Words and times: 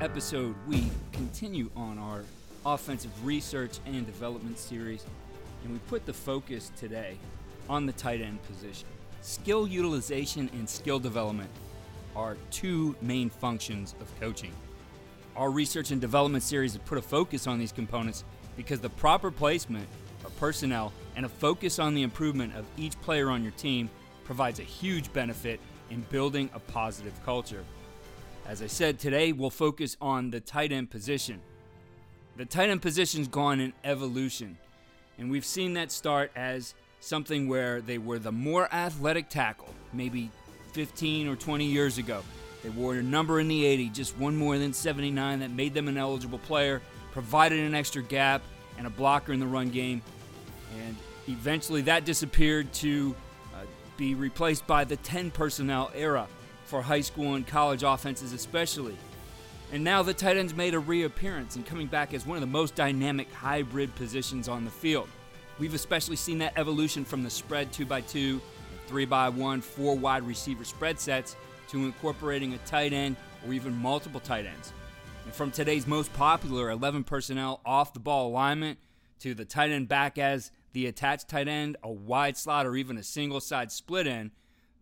episode, 0.00 0.54
we 0.66 0.84
continue 1.12 1.70
on 1.74 1.98
our 1.98 2.24
offensive 2.66 3.10
research 3.24 3.78
and 3.86 4.04
development 4.04 4.58
series, 4.58 5.04
and 5.64 5.72
we 5.72 5.78
put 5.88 6.04
the 6.04 6.12
focus 6.12 6.70
today 6.76 7.16
on 7.68 7.86
the 7.86 7.92
tight 7.92 8.20
end 8.20 8.42
position. 8.42 8.86
Skill 9.22 9.66
utilization 9.66 10.50
and 10.52 10.68
skill 10.68 10.98
development 10.98 11.48
are 12.14 12.36
two 12.50 12.94
main 13.00 13.30
functions 13.30 13.94
of 14.00 14.20
coaching. 14.20 14.52
Our 15.34 15.50
research 15.50 15.90
and 15.90 16.00
development 16.00 16.44
series 16.44 16.74
has 16.74 16.82
put 16.82 16.98
a 16.98 17.02
focus 17.02 17.46
on 17.46 17.58
these 17.58 17.72
components 17.72 18.24
because 18.56 18.80
the 18.80 18.90
proper 18.90 19.30
placement 19.30 19.86
of 20.24 20.36
personnel 20.38 20.92
and 21.16 21.24
a 21.24 21.28
focus 21.28 21.78
on 21.78 21.94
the 21.94 22.02
improvement 22.02 22.54
of 22.54 22.66
each 22.76 23.00
player 23.00 23.30
on 23.30 23.42
your 23.42 23.52
team 23.52 23.88
provides 24.24 24.60
a 24.60 24.64
huge 24.64 25.12
benefit 25.12 25.58
in 25.90 26.02
building 26.10 26.50
a 26.54 26.58
positive 26.58 27.14
culture. 27.24 27.64
As 28.48 28.62
I 28.62 28.68
said, 28.68 29.00
today 29.00 29.32
we'll 29.32 29.50
focus 29.50 29.96
on 30.00 30.30
the 30.30 30.38
tight 30.38 30.70
end 30.70 30.88
position. 30.88 31.40
The 32.36 32.44
tight 32.44 32.68
end 32.68 32.80
position's 32.80 33.26
gone 33.26 33.58
in 33.58 33.72
evolution, 33.82 34.56
and 35.18 35.32
we've 35.32 35.44
seen 35.44 35.74
that 35.74 35.90
start 35.90 36.30
as 36.36 36.74
something 37.00 37.48
where 37.48 37.80
they 37.80 37.98
were 37.98 38.20
the 38.20 38.30
more 38.30 38.72
athletic 38.72 39.28
tackle, 39.28 39.74
maybe 39.92 40.30
15 40.74 41.26
or 41.26 41.34
20 41.34 41.64
years 41.64 41.98
ago. 41.98 42.22
They 42.62 42.68
wore 42.68 42.94
a 42.94 43.02
number 43.02 43.40
in 43.40 43.48
the 43.48 43.66
80, 43.66 43.88
just 43.88 44.16
one 44.16 44.36
more 44.36 44.58
than 44.58 44.72
79, 44.72 45.40
that 45.40 45.50
made 45.50 45.74
them 45.74 45.88
an 45.88 45.96
eligible 45.96 46.38
player, 46.38 46.82
provided 47.10 47.58
an 47.58 47.74
extra 47.74 48.02
gap 48.02 48.42
and 48.78 48.86
a 48.86 48.90
blocker 48.90 49.32
in 49.32 49.40
the 49.40 49.46
run 49.46 49.70
game, 49.70 50.02
and 50.84 50.96
eventually 51.26 51.82
that 51.82 52.04
disappeared 52.04 52.72
to 52.74 53.12
uh, 53.54 53.64
be 53.96 54.14
replaced 54.14 54.68
by 54.68 54.84
the 54.84 54.96
10 54.98 55.32
personnel 55.32 55.90
era 55.96 56.28
for 56.66 56.82
high 56.82 57.00
school 57.00 57.34
and 57.34 57.46
college 57.46 57.82
offenses, 57.82 58.32
especially. 58.32 58.96
And 59.72 59.82
now 59.82 60.02
the 60.02 60.14
tight 60.14 60.36
end's 60.36 60.54
made 60.54 60.74
a 60.74 60.78
reappearance 60.78 61.56
and 61.56 61.66
coming 61.66 61.86
back 61.86 62.14
as 62.14 62.26
one 62.26 62.36
of 62.36 62.40
the 62.40 62.46
most 62.46 62.74
dynamic 62.74 63.32
hybrid 63.32 63.94
positions 63.94 64.48
on 64.48 64.64
the 64.64 64.70
field. 64.70 65.08
We've 65.58 65.74
especially 65.74 66.16
seen 66.16 66.38
that 66.38 66.56
evolution 66.56 67.04
from 67.04 67.22
the 67.22 67.30
spread 67.30 67.72
2x2, 67.72 68.40
3x1, 68.88 69.62
4 69.62 69.96
wide 69.96 70.22
receiver 70.24 70.64
spread 70.64 71.00
sets 71.00 71.34
to 71.68 71.84
incorporating 71.84 72.54
a 72.54 72.58
tight 72.58 72.92
end 72.92 73.16
or 73.44 73.52
even 73.52 73.74
multiple 73.76 74.20
tight 74.20 74.46
ends. 74.46 74.72
And 75.24 75.34
from 75.34 75.50
today's 75.50 75.86
most 75.86 76.12
popular 76.12 76.70
11 76.70 77.04
personnel 77.04 77.60
off 77.64 77.92
the 77.92 78.00
ball 78.00 78.28
alignment 78.28 78.78
to 79.20 79.34
the 79.34 79.44
tight 79.44 79.70
end 79.70 79.88
back 79.88 80.18
as 80.18 80.52
the 80.72 80.86
attached 80.86 81.28
tight 81.28 81.48
end, 81.48 81.76
a 81.82 81.90
wide 81.90 82.36
slot, 82.36 82.66
or 82.66 82.76
even 82.76 82.98
a 82.98 83.02
single 83.02 83.40
side 83.40 83.72
split 83.72 84.06
end, 84.06 84.30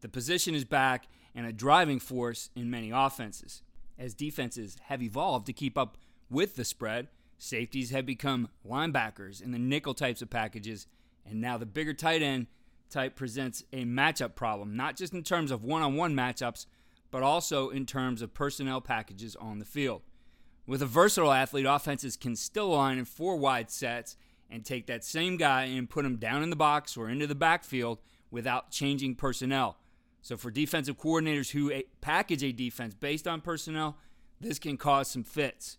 the 0.01 0.09
position 0.09 0.55
is 0.55 0.65
back 0.65 1.07
and 1.35 1.47
a 1.47 1.53
driving 1.53 1.99
force 1.99 2.51
in 2.55 2.71
many 2.71 2.91
offenses. 2.91 3.63
As 3.99 4.15
defenses 4.15 4.77
have 4.85 5.03
evolved 5.03 5.47
to 5.47 5.53
keep 5.53 5.77
up 5.77 5.97
with 6.31 6.57
the 6.57 6.65
spread, 6.65 7.09
safeties 7.39 7.91
have 7.91 8.07
become 8.07 8.49
linebackers 8.67 9.43
in 9.43 9.51
the 9.51 9.59
nickel 9.59 9.95
types 9.95 10.23
of 10.23 10.31
packages, 10.31 10.87
and 11.25 11.41
now 11.41 11.57
the 11.57 11.67
bigger 11.67 11.95
tight 11.95 12.23
end 12.23 12.47
type 12.91 13.17
presents 13.17 13.65
a 13.73 13.85
matchup 13.85 14.35
problem, 14.35 14.77
not 14.77 14.97
just 14.97 15.13
in 15.13 15.23
terms 15.23 15.51
of 15.51 15.65
one 15.65 15.83
on 15.83 15.97
one 15.97 16.15
matchups, 16.15 16.67
but 17.11 17.23
also 17.23 17.71
in 17.71 17.87
terms 17.87 18.23
of 18.23 18.35
personnel 18.35 18.81
packages 18.81 19.37
on 19.37 19.59
the 19.59 19.65
field. 19.65 20.03
With 20.67 20.83
a 20.83 20.87
versatile 20.87 21.33
athlete, 21.33 21.67
offenses 21.67 22.17
can 22.17 22.37
still 22.37 22.69
line 22.69 22.99
in 22.99 23.05
four 23.05 23.37
wide 23.37 23.71
sets 23.71 24.17
and 24.51 24.65
take 24.65 24.87
that 24.87 25.05
same 25.05 25.37
guy 25.37 25.65
and 25.65 25.91
put 25.91 26.05
him 26.05 26.17
down 26.17 26.43
in 26.43 26.51
the 26.51 26.57
box 26.57 26.97
or 26.97 27.09
into 27.09 27.27
the 27.27 27.35
backfield 27.35 27.99
without 28.31 28.71
changing 28.71 29.15
personnel. 29.15 29.77
So 30.25 30.39
for 30.39 30.51
defensive 30.51 30.97
coordinators 30.97 31.51
who 31.51 31.71
package 32.01 32.43
a 32.43 32.51
defense 32.51 32.95
based 32.95 33.29
on 33.29 33.43
personnel, 33.43 33.99
this 34.41 34.59
can 34.59 34.79
cause 34.79 35.11
some 35.11 35.23
fits. 35.23 35.77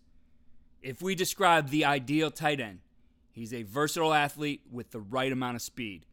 If 0.80 1.02
we 1.02 1.16
describe 1.16 1.70
the 1.70 1.84
ideal 1.84 2.30
tight 2.30 2.60
end, 2.60 2.78
he's 3.32 3.52
a 3.52 3.64
versatile 3.64 4.14
athlete 4.14 4.60
with 4.70 4.92
the 4.92 5.00
right 5.00 5.32
amount 5.32 5.56
of 5.56 5.62
speed, 5.62 6.06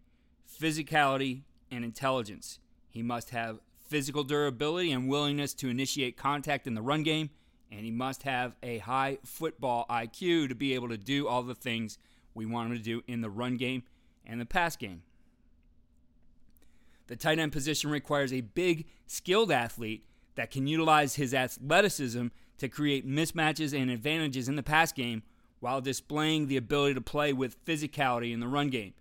physicality, 0.51 1.44
and 1.69 1.85
intelligence. 1.85 2.57
He 2.89 3.03
must 3.03 3.29
have 3.29 3.59
physical 3.88 4.23
durability 4.23 4.91
and 4.91 5.07
willingness 5.07 5.53
to 5.53 5.69
initiate 5.69 6.17
contact 6.17 6.65
in 6.65 6.73
the 6.73 6.81
run 6.81 7.03
game, 7.03 7.29
and 7.71 7.81
he 7.81 7.91
must 7.91 8.23
have 8.23 8.55
a 8.63 8.79
high 8.79 9.19
football 9.23 9.85
IQ 9.91 10.50
to 10.50 10.55
be 10.55 10.73
able 10.73 10.89
to 10.89 10.97
do 10.97 11.27
all 11.27 11.44
the 11.44 11.53
things 11.53 12.00
we 12.33 12.47
want 12.47 12.71
him 12.71 12.77
to 12.77 12.83
do 12.83 13.03
in 13.05 13.21
the 13.21 13.29
run 13.29 13.57
game 13.57 13.83
and 14.25 14.41
the 14.41 14.45
pass 14.47 14.75
game. 14.75 15.03
The 17.13 17.19
tight 17.19 17.38
end 17.38 17.51
position 17.51 17.91
requires 17.91 18.34
a 18.34 18.41
big, 18.41 18.88
skilled 19.06 19.51
athlete 19.51 20.03
that 20.34 20.50
can 20.50 20.66
utilize 20.66 21.13
his 21.13 21.31
athleticism 21.31 22.29
to 22.57 22.68
create 22.68 23.07
mismatches 23.07 23.79
and 23.79 23.91
advantages 23.91 24.50
in 24.50 24.56
the 24.56 24.63
pass 24.63 24.91
game 24.91 25.22
while 25.59 25.79
displaying 25.79 26.47
the 26.47 26.57
ability 26.57 26.96
to 26.96 27.01
play 27.01 27.31
with 27.31 27.63
physicality 27.66 28.34
in 28.34 28.40
the 28.40 28.47
run 28.47 28.72
game. 28.72 28.96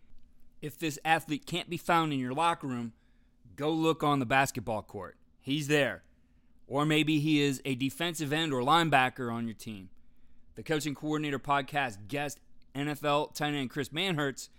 If 0.60 0.78
this 0.78 0.98
athlete 1.06 1.46
can't 1.46 1.70
be 1.70 1.78
found 1.78 2.12
in 2.12 2.18
your 2.18 2.34
locker 2.34 2.66
room, 2.66 2.92
go 3.56 3.70
look 3.70 4.02
on 4.02 4.18
the 4.18 4.26
basketball 4.26 4.82
court. 4.82 5.16
He's 5.40 5.68
there. 5.68 6.02
Or 6.66 6.84
maybe 6.84 7.18
he 7.18 7.40
is 7.40 7.62
a 7.64 7.76
defensive 7.76 8.30
end 8.30 8.52
or 8.52 8.60
linebacker 8.60 9.32
on 9.32 9.46
your 9.46 9.56
team. 9.56 9.88
The 10.56 10.62
Coach 10.62 10.84
and 10.84 10.94
Coordinator 10.94 11.38
podcast 11.38 12.08
guest 12.08 12.40
NFL 12.74 13.34
tight 13.34 13.54
end 13.54 13.70
Chris 13.70 13.88
Manhertz 13.88 14.50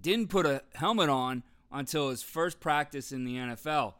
didn't 0.00 0.28
put 0.28 0.46
a 0.46 0.62
helmet 0.76 1.08
on 1.08 1.42
until 1.72 2.10
his 2.10 2.22
first 2.22 2.60
practice 2.60 3.12
in 3.12 3.24
the 3.24 3.36
NFL. 3.36 3.94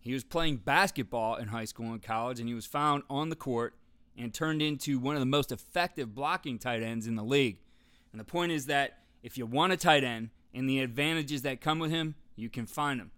He 0.00 0.14
was 0.14 0.24
playing 0.24 0.58
basketball 0.58 1.34
in 1.34 1.48
high 1.48 1.64
school 1.64 1.92
and 1.92 2.02
college, 2.02 2.38
and 2.38 2.48
he 2.48 2.54
was 2.54 2.66
found 2.66 3.02
on 3.10 3.28
the 3.28 3.36
court 3.36 3.74
and 4.16 4.32
turned 4.32 4.62
into 4.62 4.98
one 4.98 5.16
of 5.16 5.20
the 5.20 5.26
most 5.26 5.52
effective 5.52 6.14
blocking 6.14 6.58
tight 6.58 6.82
ends 6.82 7.06
in 7.06 7.16
the 7.16 7.24
league. 7.24 7.58
And 8.12 8.20
the 8.20 8.24
point 8.24 8.52
is 8.52 8.66
that 8.66 9.00
if 9.22 9.36
you 9.36 9.46
want 9.46 9.72
a 9.72 9.76
tight 9.76 10.04
end 10.04 10.30
and 10.54 10.68
the 10.68 10.80
advantages 10.80 11.42
that 11.42 11.60
come 11.60 11.78
with 11.78 11.90
him, 11.90 12.14
you 12.36 12.48
can 12.48 12.66
find 12.66 13.00
him. 13.00 13.10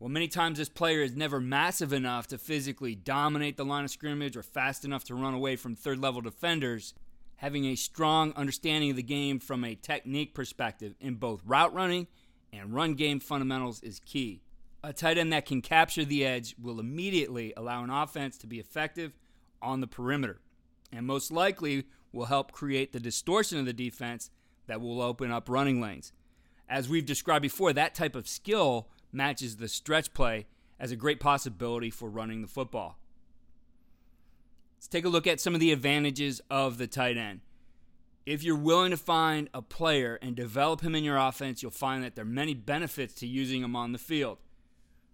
Well, 0.00 0.10
many 0.10 0.26
times 0.26 0.58
this 0.58 0.68
player 0.68 1.02
is 1.02 1.14
never 1.14 1.38
massive 1.38 1.92
enough 1.92 2.26
to 2.26 2.38
physically 2.38 2.96
dominate 2.96 3.56
the 3.56 3.64
line 3.64 3.84
of 3.84 3.90
scrimmage 3.90 4.36
or 4.36 4.42
fast 4.42 4.84
enough 4.84 5.04
to 5.04 5.14
run 5.14 5.32
away 5.32 5.54
from 5.54 5.76
third 5.76 5.98
level 6.00 6.20
defenders. 6.20 6.94
Having 7.36 7.66
a 7.66 7.76
strong 7.76 8.32
understanding 8.34 8.90
of 8.90 8.96
the 8.96 9.02
game 9.04 9.38
from 9.38 9.62
a 9.62 9.76
technique 9.76 10.34
perspective 10.34 10.96
in 11.00 11.14
both 11.14 11.40
route 11.46 11.72
running 11.72 12.08
and 12.52 12.74
run 12.74 12.94
game 12.94 13.20
fundamentals 13.20 13.82
is 13.82 14.00
key. 14.00 14.42
A 14.84 14.92
tight 14.92 15.18
end 15.18 15.32
that 15.32 15.46
can 15.46 15.62
capture 15.62 16.04
the 16.04 16.24
edge 16.24 16.54
will 16.60 16.80
immediately 16.80 17.52
allow 17.56 17.84
an 17.84 17.90
offense 17.90 18.36
to 18.38 18.46
be 18.46 18.58
effective 18.58 19.16
on 19.60 19.80
the 19.80 19.86
perimeter, 19.86 20.40
and 20.92 21.06
most 21.06 21.30
likely 21.30 21.84
will 22.12 22.26
help 22.26 22.52
create 22.52 22.92
the 22.92 23.00
distortion 23.00 23.58
of 23.58 23.64
the 23.64 23.72
defense 23.72 24.30
that 24.66 24.80
will 24.80 25.00
open 25.00 25.30
up 25.30 25.48
running 25.48 25.80
lanes. 25.80 26.12
As 26.68 26.88
we've 26.88 27.06
described 27.06 27.42
before, 27.42 27.72
that 27.72 27.94
type 27.94 28.16
of 28.16 28.28
skill 28.28 28.88
matches 29.12 29.56
the 29.56 29.68
stretch 29.68 30.12
play 30.12 30.46
as 30.80 30.90
a 30.90 30.96
great 30.96 31.20
possibility 31.20 31.90
for 31.90 32.08
running 32.08 32.42
the 32.42 32.48
football. 32.48 32.98
Let's 34.76 34.88
take 34.88 35.04
a 35.04 35.08
look 35.08 35.26
at 35.26 35.40
some 35.40 35.54
of 35.54 35.60
the 35.60 35.72
advantages 35.72 36.40
of 36.50 36.78
the 36.78 36.88
tight 36.88 37.16
end 37.16 37.40
if 38.24 38.42
you're 38.42 38.56
willing 38.56 38.90
to 38.90 38.96
find 38.96 39.48
a 39.52 39.62
player 39.62 40.18
and 40.22 40.36
develop 40.36 40.80
him 40.80 40.94
in 40.94 41.04
your 41.04 41.16
offense, 41.16 41.62
you'll 41.62 41.72
find 41.72 42.04
that 42.04 42.14
there 42.14 42.24
are 42.24 42.28
many 42.28 42.54
benefits 42.54 43.14
to 43.14 43.26
using 43.26 43.62
him 43.62 43.74
on 43.74 43.92
the 43.92 43.98
field. 43.98 44.38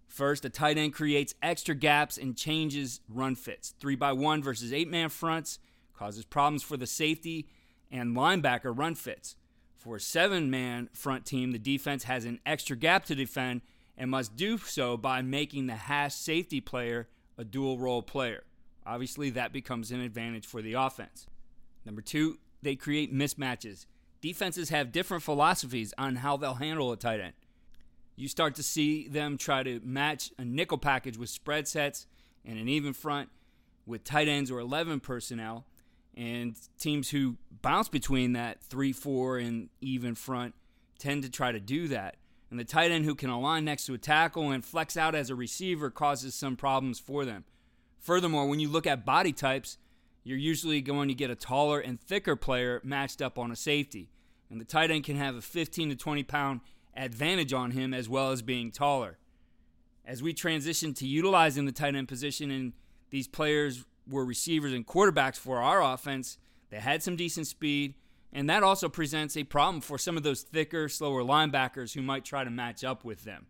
First, 0.07 0.45
a 0.45 0.51
tight 0.51 0.79
end 0.79 0.95
creates 0.95 1.35
extra 1.43 1.75
gaps 1.75 2.19
and 2.19 2.37
changes 2.37 3.01
run 3.09 3.35
fits. 3.35 3.75
Three 3.79 3.95
by 3.95 4.13
one 4.13 4.43
versus 4.43 4.73
eight 4.73 4.89
man 4.89 5.11
fronts 5.11 5.59
causes 5.95 6.25
problems 6.25 6.63
for 6.63 6.77
the 6.77 6.87
safety 6.87 7.49
and 7.91 8.17
linebacker 8.17 8.77
run 8.77 8.95
fits. 8.95 9.37
For 9.77 9.97
a 9.97 10.01
seven 10.01 10.51
man 10.51 10.89
front 10.93 11.25
team, 11.25 11.53
the 11.53 11.59
defense 11.59 12.05
has 12.05 12.25
an 12.25 12.41
extra 12.45 12.77
gap 12.77 13.05
to 13.07 13.15
defend 13.15 13.63
and 13.97 14.11
must 14.11 14.37
do 14.37 14.59
so 14.59 14.97
by 14.97 15.23
making 15.23 15.67
the 15.67 15.75
hash 15.75 16.15
safety 16.15 16.61
player 16.61 17.09
a 17.37 17.45
dual 17.45 17.79
role 17.79 18.03
player. 18.03 18.45
Obviously, 18.87 19.31
that 19.31 19.53
becomes 19.53 19.91
an 19.91 20.01
advantage 20.01 20.47
for 20.47 20.63
the 20.63 20.73
offense. 20.73 21.27
Number 21.85 22.01
two, 22.01 22.39
they 22.63 22.77
create 22.77 23.15
mismatches. 23.15 23.87
Defenses 24.21 24.71
have 24.71 24.93
different 24.93 25.23
philosophies 25.23 25.95
on 25.97 26.17
how 26.17 26.37
they'll 26.37 26.55
handle 26.55 26.93
a 26.93 26.97
tight 26.97 27.21
end. 27.21 27.35
You 28.17 28.27
start 28.27 28.57
to 28.57 28.65
see 28.65 29.07
them 29.07 29.39
try 29.39 29.63
to 29.63 29.81
match 29.85 30.33
a 30.39 30.45
nickel 30.45 30.79
package 30.79 31.17
with 31.17 31.29
spread 31.29 31.69
sets 31.69 32.07
and 32.45 32.59
an 32.59 32.69
even 32.69 32.93
front 32.93 33.29
with 33.87 34.03
tight 34.03 34.27
ends 34.27 34.51
or 34.51 34.59
11 34.59 35.01
personnel. 35.01 35.67
And 36.17 36.57
teams 36.81 37.11
who 37.11 37.37
bounce 37.63 37.89
between 37.89 38.33
that 38.33 38.61
3 38.61 38.93
4 38.93 39.39
and 39.39 39.69
even 39.81 40.17
front 40.17 40.55
tend 40.99 41.23
to 41.23 41.31
try 41.31 41.53
to 41.53 41.61
do 41.61 41.87
that. 41.89 42.17
And 42.51 42.59
the 42.59 42.65
tight 42.65 42.91
end 42.91 43.05
who 43.05 43.15
can 43.15 43.31
align 43.31 43.65
next 43.65 43.87
to 43.87 43.95
a 43.95 43.99
tackle 43.99 44.51
and 44.51 44.65
flex 44.65 44.97
out 44.97 45.15
as 45.15 45.31
a 45.31 45.37
receiver 45.37 45.91
causes 45.91 46.35
some 46.35 46.57
problems 46.57 46.99
for 46.99 47.25
them. 47.25 47.45
Furthermore, 48.01 48.49
when 48.49 48.59
you 48.59 48.69
look 48.69 48.87
at 48.87 49.05
body 49.05 49.33
types, 49.33 49.79
you're 50.25 50.39
usually 50.39 50.81
going 50.81 51.09
to 51.09 51.15
get 51.15 51.31
a 51.31 51.35
taller 51.35 51.81
and 51.81 52.01
thicker 52.01 52.37
player 52.37 52.81
matched 52.85 53.23
up 53.23 53.39
on 53.39 53.51
a 53.51 53.57
safety. 53.57 54.11
And 54.51 54.61
the 54.61 54.65
tight 54.65 54.91
end 54.91 55.05
can 55.05 55.17
have 55.17 55.37
a 55.37 55.41
15 55.41 55.91
to 55.91 55.97
20 55.97 56.23
pound 56.23 56.61
advantage 56.97 57.53
on 57.53 57.73
him 57.73 57.95
as 57.95 58.09
well 58.09 58.31
as 58.31 58.43
being 58.43 58.71
taller. 58.71 59.19
As 60.05 60.23
we 60.23 60.33
transition 60.33 60.95
to 60.95 61.07
utilizing 61.07 61.65
the 61.65 61.73
tight 61.73 61.95
end 61.95 62.09
position 62.09 62.51
and 62.51 62.73
these 63.11 63.29
players 63.29 63.85
were 64.09 64.25
receivers 64.25 64.73
and 64.73 64.87
quarterbacks 64.87 65.37
for 65.37 65.59
our 65.59 65.83
offense. 65.83 66.39
They 66.71 66.79
had 66.79 67.03
some 67.03 67.17
decent 67.17 67.47
speed, 67.47 67.95
and 68.33 68.49
that 68.51 68.63
also 68.63 68.89
presents 68.89 69.37
a 69.37 69.45
problem 69.45 69.81
for 69.81 69.99
some 69.99 70.17
of 70.17 70.23
those 70.23 70.43
thicker, 70.43 70.89
slower 70.89 71.23
linebackers 71.23 71.95
who 71.95 72.03
might 72.03 72.25
try 72.25 72.45
to 72.45 72.51
match 72.51 72.85
up 72.85 73.05
with 73.05 73.25
them. 73.25 73.47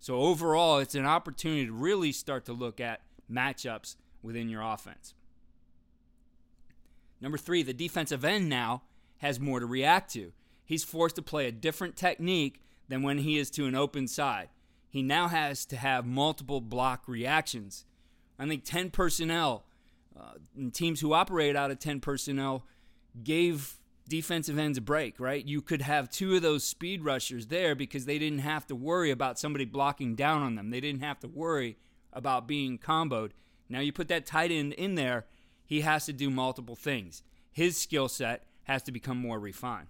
So, 0.00 0.16
overall, 0.16 0.78
it's 0.78 0.94
an 0.94 1.06
opportunity 1.06 1.66
to 1.66 1.72
really 1.72 2.12
start 2.12 2.44
to 2.46 2.52
look 2.52 2.80
at 2.80 3.00
matchups 3.30 3.96
within 4.22 4.48
your 4.48 4.62
offense. 4.62 5.14
Number 7.20 7.38
three, 7.38 7.62
the 7.62 7.72
defensive 7.72 8.24
end 8.24 8.48
now 8.48 8.82
has 9.18 9.40
more 9.40 9.60
to 9.60 9.66
react 9.66 10.12
to. 10.12 10.32
He's 10.64 10.84
forced 10.84 11.16
to 11.16 11.22
play 11.22 11.46
a 11.46 11.52
different 11.52 11.96
technique 11.96 12.62
than 12.88 13.02
when 13.02 13.18
he 13.18 13.38
is 13.38 13.50
to 13.52 13.66
an 13.66 13.74
open 13.74 14.06
side. 14.06 14.48
He 14.88 15.02
now 15.02 15.28
has 15.28 15.64
to 15.66 15.76
have 15.76 16.06
multiple 16.06 16.60
block 16.60 17.06
reactions. 17.06 17.84
I 18.38 18.46
think 18.46 18.64
10 18.64 18.90
personnel, 18.90 19.64
uh, 20.18 20.34
teams 20.72 21.00
who 21.00 21.12
operate 21.12 21.56
out 21.56 21.70
of 21.70 21.78
10 21.78 22.00
personnel, 22.00 22.64
gave 23.22 23.78
defensive 24.08 24.58
ends 24.58 24.78
a 24.78 24.80
break, 24.80 25.20
right? 25.20 25.44
You 25.44 25.60
could 25.60 25.82
have 25.82 26.08
two 26.08 26.34
of 26.34 26.42
those 26.42 26.64
speed 26.64 27.04
rushers 27.04 27.48
there 27.48 27.74
because 27.74 28.06
they 28.06 28.18
didn't 28.18 28.38
have 28.38 28.66
to 28.68 28.74
worry 28.74 29.10
about 29.10 29.38
somebody 29.38 29.64
blocking 29.64 30.14
down 30.14 30.42
on 30.42 30.54
them. 30.54 30.70
They 30.70 30.80
didn't 30.80 31.02
have 31.02 31.20
to 31.20 31.28
worry 31.28 31.76
about 32.12 32.48
being 32.48 32.78
comboed. 32.78 33.32
Now 33.68 33.80
you 33.80 33.92
put 33.92 34.08
that 34.08 34.24
tight 34.24 34.50
end 34.50 34.72
in 34.72 34.94
there, 34.94 35.26
he 35.68 35.82
has 35.82 36.06
to 36.06 36.12
do 36.12 36.30
multiple 36.30 36.74
things. 36.74 37.22
His 37.52 37.76
skill 37.76 38.08
set 38.08 38.46
has 38.64 38.82
to 38.84 38.92
become 38.92 39.18
more 39.18 39.38
refined. 39.38 39.88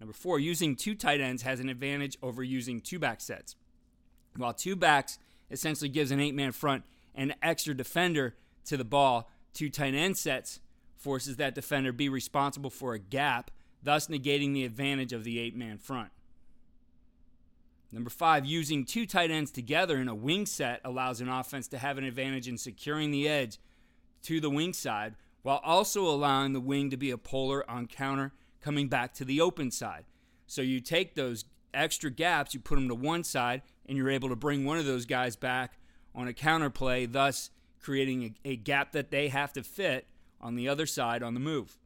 Number 0.00 0.12
four, 0.12 0.38
using 0.38 0.74
two 0.74 0.94
tight 0.94 1.20
ends 1.20 1.42
has 1.42 1.60
an 1.60 1.68
advantage 1.68 2.18
over 2.22 2.42
using 2.42 2.80
two 2.80 2.98
back 2.98 3.20
sets. 3.20 3.54
While 4.36 4.52
two 4.52 4.76
backs 4.76 5.18
essentially 5.50 5.88
gives 5.88 6.10
an 6.10 6.20
eight 6.20 6.34
man 6.34 6.52
front 6.52 6.82
an 7.14 7.34
extra 7.40 7.72
defender 7.72 8.34
to 8.66 8.76
the 8.76 8.84
ball, 8.84 9.30
two 9.54 9.70
tight 9.70 9.94
end 9.94 10.18
sets 10.18 10.60
forces 10.96 11.36
that 11.36 11.54
defender 11.54 11.92
be 11.92 12.08
responsible 12.08 12.68
for 12.68 12.94
a 12.94 12.98
gap, 12.98 13.50
thus 13.82 14.08
negating 14.08 14.52
the 14.52 14.64
advantage 14.64 15.12
of 15.12 15.24
the 15.24 15.38
eight 15.38 15.56
man 15.56 15.78
front. 15.78 16.10
Number 17.92 18.10
five, 18.10 18.44
using 18.44 18.84
two 18.84 19.06
tight 19.06 19.30
ends 19.30 19.50
together 19.50 19.98
in 19.98 20.08
a 20.08 20.14
wing 20.14 20.46
set 20.46 20.80
allows 20.84 21.20
an 21.20 21.28
offense 21.28 21.68
to 21.68 21.78
have 21.78 21.98
an 21.98 22.04
advantage 22.04 22.48
in 22.48 22.58
securing 22.58 23.10
the 23.10 23.28
edge 23.28 23.58
to 24.22 24.40
the 24.40 24.50
wing 24.50 24.72
side 24.72 25.14
while 25.42 25.60
also 25.64 26.02
allowing 26.02 26.52
the 26.52 26.60
wing 26.60 26.90
to 26.90 26.96
be 26.96 27.10
a 27.10 27.18
puller 27.18 27.68
on 27.70 27.86
counter 27.86 28.32
coming 28.60 28.88
back 28.88 29.14
to 29.14 29.24
the 29.24 29.40
open 29.40 29.70
side. 29.70 30.04
So 30.46 30.62
you 30.62 30.80
take 30.80 31.14
those 31.14 31.44
extra 31.72 32.10
gaps, 32.10 32.54
you 32.54 32.60
put 32.60 32.74
them 32.74 32.88
to 32.88 32.94
one 32.94 33.22
side, 33.22 33.62
and 33.86 33.96
you're 33.96 34.10
able 34.10 34.28
to 34.30 34.36
bring 34.36 34.64
one 34.64 34.78
of 34.78 34.86
those 34.86 35.06
guys 35.06 35.36
back 35.36 35.78
on 36.14 36.26
a 36.26 36.32
counter 36.32 36.70
play, 36.70 37.06
thus 37.06 37.50
creating 37.80 38.34
a, 38.44 38.50
a 38.50 38.56
gap 38.56 38.92
that 38.92 39.12
they 39.12 39.28
have 39.28 39.52
to 39.52 39.62
fit 39.62 40.06
on 40.40 40.56
the 40.56 40.68
other 40.68 40.86
side 40.86 41.22
on 41.22 41.34
the 41.34 41.40
move. 41.40 41.78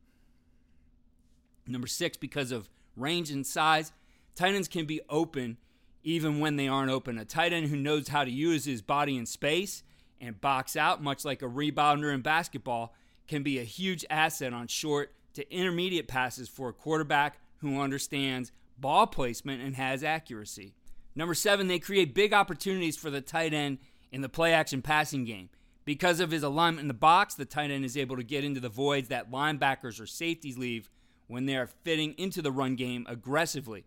Number 1.67 1.87
six, 1.87 2.17
because 2.17 2.53
of 2.53 2.71
range 2.97 3.31
and 3.31 3.47
size, 3.47 3.93
tight 4.35 4.55
ends 4.55 4.69
can 4.69 4.87
be 4.87 5.01
open 5.11 5.59
even 6.03 6.41
when 6.41 6.57
they 6.57 6.69
aren't 6.69 6.91
open. 6.91 7.19
A 7.19 7.25
tight 7.25 7.53
end 7.53 7.69
who 7.69 7.77
knows 7.77 8.09
how 8.09 8.25
to 8.25 8.31
use 8.31 8.65
his 8.65 8.83
body 8.83 9.17
in 9.17 9.27
space 9.27 9.83
and 10.21 10.41
box 10.41 10.77
out, 10.77 11.03
much 11.03 11.25
like 11.25 11.43
a 11.43 11.47
rebounder 11.47 12.13
in 12.13 12.21
basketball, 12.21 12.95
can 13.29 13.43
be 13.43 13.59
a 13.59 13.65
huge 13.65 14.05
asset 14.11 14.53
on 14.53 14.67
short 14.67 15.13
to 15.35 15.55
intermediate 15.55 16.09
passes 16.09 16.49
for 16.49 16.69
a 16.69 16.75
quarterback 16.75 17.39
who 17.59 17.81
understands 17.81 18.53
ball 18.79 19.07
placement 19.07 19.63
and 19.63 19.77
has 19.77 20.03
accuracy. 20.03 20.75
Number 21.15 21.35
seven, 21.35 21.69
they 21.69 21.79
create 21.79 22.15
big 22.15 22.33
opportunities 22.33 22.97
for 22.97 23.11
the 23.11 23.21
tight 23.21 23.53
end 23.53 23.79
in 24.11 24.23
the 24.23 24.29
play 24.29 24.53
action 24.53 24.83
passing 24.83 25.25
game. 25.25 25.51
Because 25.85 26.21
of 26.21 26.31
his 26.31 26.43
alignment 26.43 26.83
in 26.83 26.89
the 26.89 26.95
box, 26.95 27.35
the 27.35 27.45
tight 27.45 27.71
end 27.71 27.85
is 27.85 27.97
able 27.97 28.17
to 28.17 28.23
get 28.23 28.45
into 28.45 28.61
the 28.61 28.69
voids 28.69 29.09
that 29.09 29.31
linebackers 29.31 30.01
or 30.01 30.07
safeties 30.07 30.59
leave 30.59 30.89
when 31.27 31.47
they 31.47 31.57
are 31.57 31.67
fitting 31.67 32.15
into 32.19 32.43
the 32.43 32.53
run 32.53 32.75
game 32.75 33.07
aggressively. 33.09 33.85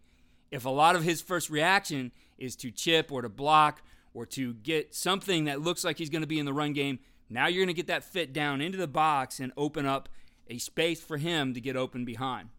If 0.53 0.65
a 0.65 0.69
lot 0.69 0.95
of 0.95 1.03
his 1.03 1.19
first 1.19 1.49
reaction 1.49 2.11
is 2.37 2.55
to 2.57 2.69
chip 2.69 3.11
or 3.11 3.23
to 3.23 3.29
block 3.29 3.81
or 4.13 4.27
to 4.27 4.53
get 4.53 4.93
something 4.93 5.45
that 5.45 5.61
looks 5.61 5.83
like 5.83 5.97
he's 5.97 6.11
going 6.11 6.21
to 6.21 6.27
be 6.27 6.37
in 6.37 6.45
the 6.45 6.53
run 6.53 6.73
game, 6.73 6.99
now 7.27 7.47
you're 7.47 7.65
going 7.65 7.73
to 7.73 7.73
get 7.73 7.87
that 7.87 8.03
fit 8.03 8.33
down 8.33 8.61
into 8.61 8.77
the 8.77 8.87
box 8.87 9.39
and 9.39 9.51
open 9.57 9.87
up 9.87 10.09
a 10.47 10.59
space 10.59 11.01
for 11.01 11.17
him 11.17 11.55
to 11.55 11.59
get 11.59 11.75
open 11.75 12.05
behind. 12.05 12.49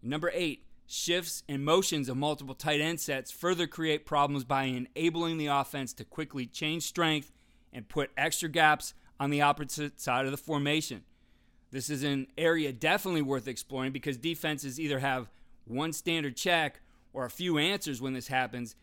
Number 0.00 0.30
eight, 0.32 0.64
shifts 0.86 1.42
and 1.48 1.64
motions 1.64 2.08
of 2.08 2.16
multiple 2.16 2.54
tight 2.54 2.80
end 2.80 3.00
sets 3.00 3.32
further 3.32 3.66
create 3.66 4.06
problems 4.06 4.44
by 4.44 4.64
enabling 4.64 5.38
the 5.38 5.48
offense 5.48 5.92
to 5.94 6.04
quickly 6.04 6.46
change 6.46 6.84
strength 6.84 7.32
and 7.72 7.88
put 7.88 8.12
extra 8.16 8.48
gaps 8.48 8.94
on 9.18 9.30
the 9.30 9.42
opposite 9.42 10.00
side 10.00 10.26
of 10.26 10.30
the 10.30 10.36
formation. 10.36 11.02
This 11.72 11.90
is 11.90 12.04
an 12.04 12.28
area 12.38 12.72
definitely 12.72 13.22
worth 13.22 13.48
exploring 13.48 13.90
because 13.90 14.16
defenses 14.16 14.78
either 14.78 15.00
have 15.00 15.28
one 15.66 15.92
standard 15.92 16.36
check 16.36 16.80
or 17.12 17.24
a 17.24 17.30
few 17.30 17.58
answers 17.58 18.00
when 18.00 18.14
this 18.14 18.28
happens 18.28 18.74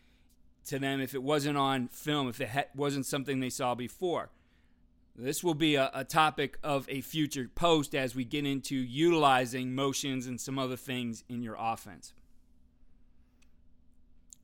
to 0.66 0.78
them 0.78 1.00
if 1.00 1.14
it 1.14 1.22
wasn't 1.22 1.56
on 1.56 1.88
film, 1.88 2.28
if 2.28 2.40
it 2.40 2.70
wasn't 2.74 3.06
something 3.06 3.40
they 3.40 3.50
saw 3.50 3.74
before. 3.74 4.30
This 5.16 5.44
will 5.44 5.54
be 5.54 5.74
a, 5.74 5.90
a, 5.92 6.04
topic 6.04 6.58
of 6.62 6.88
a 6.88 7.00
future 7.00 7.50
post 7.54 7.94
as 7.94 8.14
we 8.14 8.24
get 8.24 8.46
into 8.46 8.74
utilizing 8.74 9.74
motions 9.74 10.26
and 10.26 10.40
some 10.40 10.58
other 10.58 10.76
things 10.76 11.24
in 11.28 11.42
your 11.42 11.56
offense. 11.58 12.14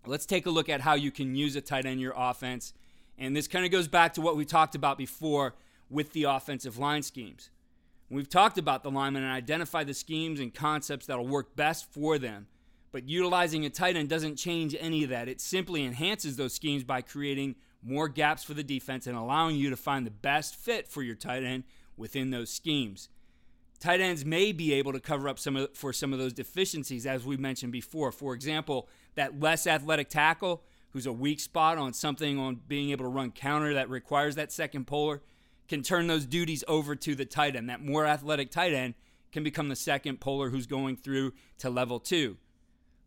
Let's 0.05 0.27
take 0.27 0.47
a 0.47 0.51
look 0.51 0.69
at 0.69 0.83
how 0.83 0.95
you 0.95 1.11
can 1.11 1.35
use 1.35 1.57
a 1.57 1.61
tight 1.61 1.87
end 1.87 1.95
in 1.95 1.99
your 1.99 2.15
offense. 2.17 2.75
And 3.19 3.35
this 3.35 3.49
kind 3.49 3.65
of 3.65 3.71
goes 3.71 3.89
back 3.89 4.15
to 4.15 4.21
what 4.21 4.37
we 4.37 4.45
talked 4.45 4.75
about 4.75 4.99
before 4.99 5.55
with 5.89 6.13
the 6.13 6.25
offensive 6.25 6.79
line 6.79 7.03
schemes. 7.03 7.51
We've 8.09 8.29
talked 8.29 8.57
about 8.57 8.83
the 8.83 8.91
linemen 8.91 9.25
and 9.25 9.33
identified 9.33 9.89
the 9.89 9.95
schemes 9.95 10.39
and 10.39 10.55
concepts 10.55 11.07
that 11.07 11.19
will 11.19 11.27
work 11.27 11.57
best 11.57 11.93
for 11.93 12.19
them. 12.19 12.47
But 12.93 13.09
utilizing 13.09 13.67
a 13.67 13.71
tight 13.71 13.97
end 13.97 14.09
doesn't 14.09 14.37
change 14.37 14.77
any 14.79 15.03
of 15.03 15.11
that. 15.11 15.29
It 15.29 15.41
simply 15.41 15.85
enhances 15.85 16.37
those 16.37 16.55
schemes 16.55 16.85
by 16.85 17.03
creating 17.03 17.57
more 17.83 18.09
gaps 18.09 18.45
for 18.45 18.55
the 18.55 18.63
defense 18.63 19.07
and 19.07 19.17
allowing 19.17 19.57
you 19.57 19.71
to 19.71 19.77
find 19.77 20.07
the 20.07 20.11
best 20.11 20.55
fit 20.55 20.89
for 20.89 21.03
your 21.03 21.17
tight 21.17 21.43
end 21.43 21.65
within 21.97 22.31
those 22.31 22.51
schemes. 22.51 23.09
Tight 23.81 24.01
ends 24.01 24.25
may 24.25 24.53
be 24.53 24.73
able 24.73 24.93
to 24.93 25.01
cover 25.01 25.29
up 25.29 25.39
some 25.39 25.57
of, 25.57 25.77
for 25.77 25.93
some 25.93 26.13
of 26.13 26.19
those 26.19 26.33
deficiencies, 26.33 27.07
as 27.07 27.27
we 27.27 27.37
mentioned 27.37 27.73
before. 27.73 28.13
For 28.13 28.35
example, 28.35 28.89
that 29.17 29.41
less 29.41 29.67
athletic 29.67 30.09
tackle 30.09 30.63
who's 30.91 31.07
a 31.07 31.13
weak 31.13 31.41
spot 31.41 31.77
on 31.77 31.93
something 31.93 32.39
on 32.39 32.61
being 32.69 32.91
able 32.91 33.05
to 33.05 33.11
run 33.11 33.33
counter 33.33 33.75
that 33.75 33.91
requires 33.91 34.37
that 34.37 34.53
second 34.53 34.87
puller 34.87 35.21
can 35.69 35.83
turn 35.83 36.07
those 36.07 36.27
duties 36.27 36.65
over 36.69 36.95
to 36.97 37.15
the 37.15 37.25
tight 37.25 37.57
end. 37.57 37.69
That 37.69 37.85
more 37.85 38.07
athletic 38.07 38.51
tight 38.51 38.73
end 38.73 38.95
can 39.33 39.43
become 39.43 39.69
the 39.69 39.77
second 39.77 40.21
puller 40.21 40.51
who's 40.51 40.67
going 40.67 40.97
through 40.97 41.33
to 41.59 41.71
level 41.71 42.01
two. 42.01 42.37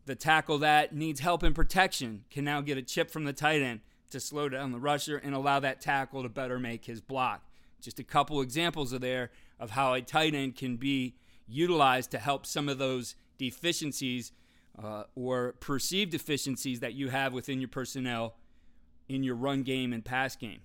The 0.05 0.15
tackle 0.15 0.59
that 0.59 0.93
needs 0.93 1.19
help 1.19 1.43
in 1.43 1.53
protection 1.53 2.23
can 2.29 2.43
now 2.43 2.61
get 2.61 2.77
a 2.77 2.81
chip 2.81 3.11
from 3.11 3.25
the 3.25 3.33
tight 3.33 3.61
end 3.61 3.81
to 4.11 4.19
slow 4.19 4.49
down 4.49 4.71
the 4.71 4.79
rusher 4.79 5.17
and 5.17 5.35
allow 5.35 5.59
that 5.59 5.81
tackle 5.81 6.23
to 6.23 6.29
better 6.29 6.59
make 6.59 6.85
his 6.85 7.01
block. 7.01 7.43
Just 7.81 7.99
a 7.99 8.03
couple 8.03 8.41
examples 8.41 8.91
of 8.91 9.01
there 9.01 9.31
of 9.59 9.71
how 9.71 9.93
a 9.93 10.01
tight 10.01 10.33
end 10.33 10.55
can 10.55 10.77
be 10.77 11.15
utilized 11.47 12.11
to 12.11 12.19
help 12.19 12.45
some 12.45 12.67
of 12.69 12.77
those 12.77 13.15
deficiencies 13.37 14.31
uh, 14.81 15.03
or 15.15 15.53
perceived 15.59 16.11
deficiencies 16.11 16.79
that 16.79 16.93
you 16.93 17.09
have 17.09 17.33
within 17.33 17.59
your 17.59 17.69
personnel 17.69 18.35
in 19.07 19.23
your 19.23 19.35
run 19.35 19.63
game 19.63 19.91
and 19.93 20.05
pass 20.05 20.35
game. 20.35 20.59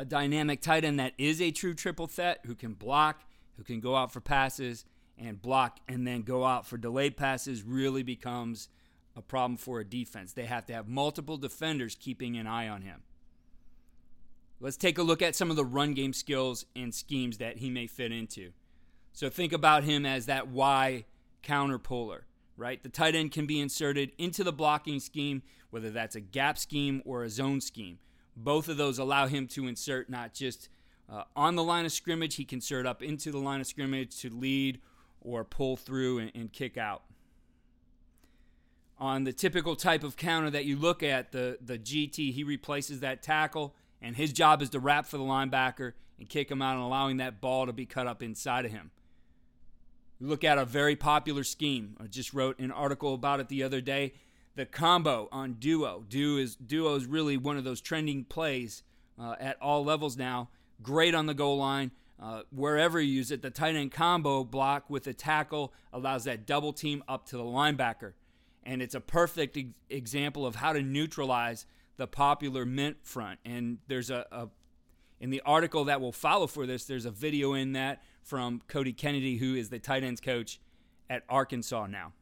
A 0.00 0.04
dynamic 0.06 0.62
tight 0.62 0.86
end 0.86 0.98
that 0.98 1.12
is 1.18 1.42
a 1.42 1.50
true 1.50 1.74
triple 1.74 2.06
threat 2.06 2.40
who 2.46 2.54
can 2.54 2.72
block, 2.72 3.22
who 3.58 3.62
can 3.62 3.80
go 3.80 3.94
out 3.94 4.10
for 4.10 4.22
passes 4.22 4.86
and 5.18 5.42
block 5.42 5.78
and 5.88 6.06
then 6.06 6.22
go 6.22 6.42
out 6.42 6.66
for 6.66 6.78
delayed 6.78 7.18
passes 7.18 7.62
really 7.62 8.02
becomes 8.02 8.70
a 9.14 9.20
problem 9.20 9.58
for 9.58 9.78
a 9.78 9.84
defense. 9.84 10.32
They 10.32 10.46
have 10.46 10.64
to 10.68 10.72
have 10.72 10.88
multiple 10.88 11.36
defenders 11.36 11.94
keeping 12.00 12.38
an 12.38 12.46
eye 12.46 12.66
on 12.66 12.80
him. 12.80 13.02
Let's 14.58 14.78
take 14.78 14.96
a 14.96 15.02
look 15.02 15.20
at 15.20 15.36
some 15.36 15.50
of 15.50 15.56
the 15.56 15.66
run 15.66 15.92
game 15.92 16.14
skills 16.14 16.64
and 16.74 16.94
schemes 16.94 17.36
that 17.36 17.58
he 17.58 17.68
may 17.68 17.86
fit 17.86 18.10
into. 18.10 18.52
So 19.12 19.28
think 19.28 19.52
about 19.52 19.84
him 19.84 20.06
as 20.06 20.24
that 20.24 20.48
Y 20.48 21.04
counter 21.42 21.78
puller, 21.78 22.24
right? 22.56 22.82
The 22.82 22.88
tight 22.88 23.14
end 23.14 23.32
can 23.32 23.44
be 23.44 23.60
inserted 23.60 24.12
into 24.16 24.44
the 24.44 24.52
blocking 24.52 24.98
scheme, 24.98 25.42
whether 25.68 25.90
that's 25.90 26.16
a 26.16 26.20
gap 26.20 26.56
scheme 26.56 27.02
or 27.04 27.22
a 27.22 27.28
zone 27.28 27.60
scheme. 27.60 27.98
Both 28.36 28.68
of 28.68 28.76
those 28.76 28.98
allow 28.98 29.26
him 29.26 29.46
to 29.48 29.66
insert 29.66 30.08
not 30.08 30.32
just 30.34 30.68
uh, 31.10 31.24
on 31.34 31.56
the 31.56 31.64
line 31.64 31.84
of 31.84 31.92
scrimmage, 31.92 32.36
he 32.36 32.44
can 32.44 32.58
insert 32.58 32.86
up 32.86 33.02
into 33.02 33.30
the 33.30 33.38
line 33.38 33.60
of 33.60 33.66
scrimmage 33.66 34.16
to 34.18 34.30
lead 34.30 34.80
or 35.20 35.44
pull 35.44 35.76
through 35.76 36.18
and, 36.18 36.32
and 36.34 36.52
kick 36.52 36.78
out 36.78 37.02
on 39.00 39.24
the 39.24 39.32
typical 39.32 39.74
type 39.74 40.04
of 40.04 40.16
counter 40.16 40.50
that 40.50 40.66
you 40.66 40.76
look 40.76 41.02
at, 41.02 41.32
the, 41.32 41.58
the 41.64 41.78
GT, 41.78 42.32
he 42.32 42.44
replaces 42.44 43.00
that 43.00 43.22
tackle, 43.22 43.74
and 44.02 44.14
his 44.14 44.32
job 44.32 44.60
is 44.60 44.68
to 44.70 44.78
wrap 44.78 45.06
for 45.06 45.16
the 45.16 45.24
linebacker 45.24 45.94
and 46.18 46.28
kick 46.28 46.50
him 46.50 46.60
out 46.60 46.74
and 46.74 46.84
allowing 46.84 47.16
that 47.16 47.40
ball 47.40 47.64
to 47.64 47.72
be 47.72 47.86
cut 47.86 48.06
up 48.06 48.22
inside 48.22 48.66
of 48.66 48.70
him. 48.70 48.90
You 50.20 50.26
look 50.26 50.44
at 50.44 50.58
a 50.58 50.66
very 50.66 50.96
popular 50.96 51.44
scheme. 51.44 51.96
I 51.98 52.06
just 52.06 52.34
wrote 52.34 52.58
an 52.58 52.70
article 52.70 53.14
about 53.14 53.40
it 53.40 53.48
the 53.48 53.62
other 53.62 53.80
day. 53.80 54.12
The 54.60 54.66
combo 54.66 55.26
on 55.32 55.54
duo. 55.54 56.04
Duo 56.06 56.36
is 56.36 56.54
duo 56.54 56.94
is 56.94 57.06
really 57.06 57.38
one 57.38 57.56
of 57.56 57.64
those 57.64 57.80
trending 57.80 58.24
plays 58.24 58.82
uh, 59.18 59.34
at 59.40 59.56
all 59.62 59.82
levels 59.82 60.18
now. 60.18 60.50
Great 60.82 61.14
on 61.14 61.24
the 61.24 61.32
goal 61.32 61.56
line. 61.56 61.92
Uh, 62.22 62.42
wherever 62.54 63.00
you 63.00 63.10
use 63.10 63.30
it, 63.30 63.40
the 63.40 63.48
tight 63.48 63.74
end 63.74 63.90
combo 63.90 64.44
block 64.44 64.90
with 64.90 65.06
a 65.06 65.14
tackle 65.14 65.72
allows 65.94 66.24
that 66.24 66.44
double 66.44 66.74
team 66.74 67.02
up 67.08 67.24
to 67.28 67.38
the 67.38 67.42
linebacker. 67.42 68.12
And 68.62 68.82
it's 68.82 68.94
a 68.94 69.00
perfect 69.00 69.56
ex- 69.56 69.68
example 69.88 70.44
of 70.44 70.56
how 70.56 70.74
to 70.74 70.82
neutralize 70.82 71.64
the 71.96 72.06
popular 72.06 72.66
mint 72.66 72.98
front. 73.02 73.40
And 73.46 73.78
there's 73.88 74.10
a, 74.10 74.26
a, 74.30 74.48
in 75.20 75.30
the 75.30 75.40
article 75.46 75.84
that 75.84 76.02
will 76.02 76.12
follow 76.12 76.46
for 76.46 76.66
this, 76.66 76.84
there's 76.84 77.06
a 77.06 77.10
video 77.10 77.54
in 77.54 77.72
that 77.72 78.02
from 78.22 78.60
Cody 78.68 78.92
Kennedy, 78.92 79.38
who 79.38 79.54
is 79.54 79.70
the 79.70 79.78
tight 79.78 80.04
ends 80.04 80.20
coach 80.20 80.60
at 81.08 81.22
Arkansas 81.30 81.86
now. 81.86 82.12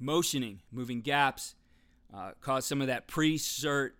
Motioning, 0.00 0.60
moving 0.70 1.00
gaps, 1.00 1.54
uh, 2.14 2.32
cause 2.40 2.64
some 2.64 2.80
of 2.80 2.86
that 2.86 3.08
pre 3.08 3.36
cert 3.36 3.90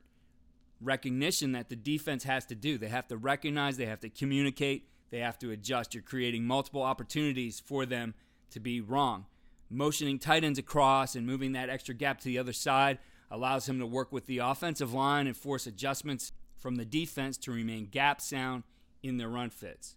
recognition 0.80 1.52
that 1.52 1.68
the 1.68 1.76
defense 1.76 2.24
has 2.24 2.44
to 2.46 2.54
do. 2.54 2.78
They 2.78 2.88
have 2.88 3.08
to 3.08 3.16
recognize, 3.16 3.76
they 3.76 3.86
have 3.86 4.00
to 4.00 4.08
communicate, 4.08 4.88
they 5.10 5.18
have 5.18 5.38
to 5.40 5.50
adjust. 5.50 5.94
You're 5.94 6.02
creating 6.02 6.44
multiple 6.44 6.82
opportunities 6.82 7.60
for 7.60 7.84
them 7.84 8.14
to 8.50 8.60
be 8.60 8.80
wrong. 8.80 9.26
Motioning 9.70 10.18
tight 10.18 10.44
ends 10.44 10.58
across 10.58 11.14
and 11.14 11.26
moving 11.26 11.52
that 11.52 11.68
extra 11.68 11.94
gap 11.94 12.18
to 12.20 12.24
the 12.24 12.38
other 12.38 12.52
side 12.52 12.98
allows 13.30 13.68
him 13.68 13.78
to 13.78 13.86
work 13.86 14.12
with 14.12 14.26
the 14.26 14.38
offensive 14.38 14.94
line 14.94 15.26
and 15.26 15.36
force 15.36 15.66
adjustments 15.66 16.32
from 16.56 16.76
the 16.76 16.84
defense 16.84 17.36
to 17.36 17.52
remain 17.52 17.86
gap 17.86 18.20
sound 18.20 18.62
in 19.02 19.18
their 19.18 19.28
run 19.28 19.50
fits. 19.50 19.96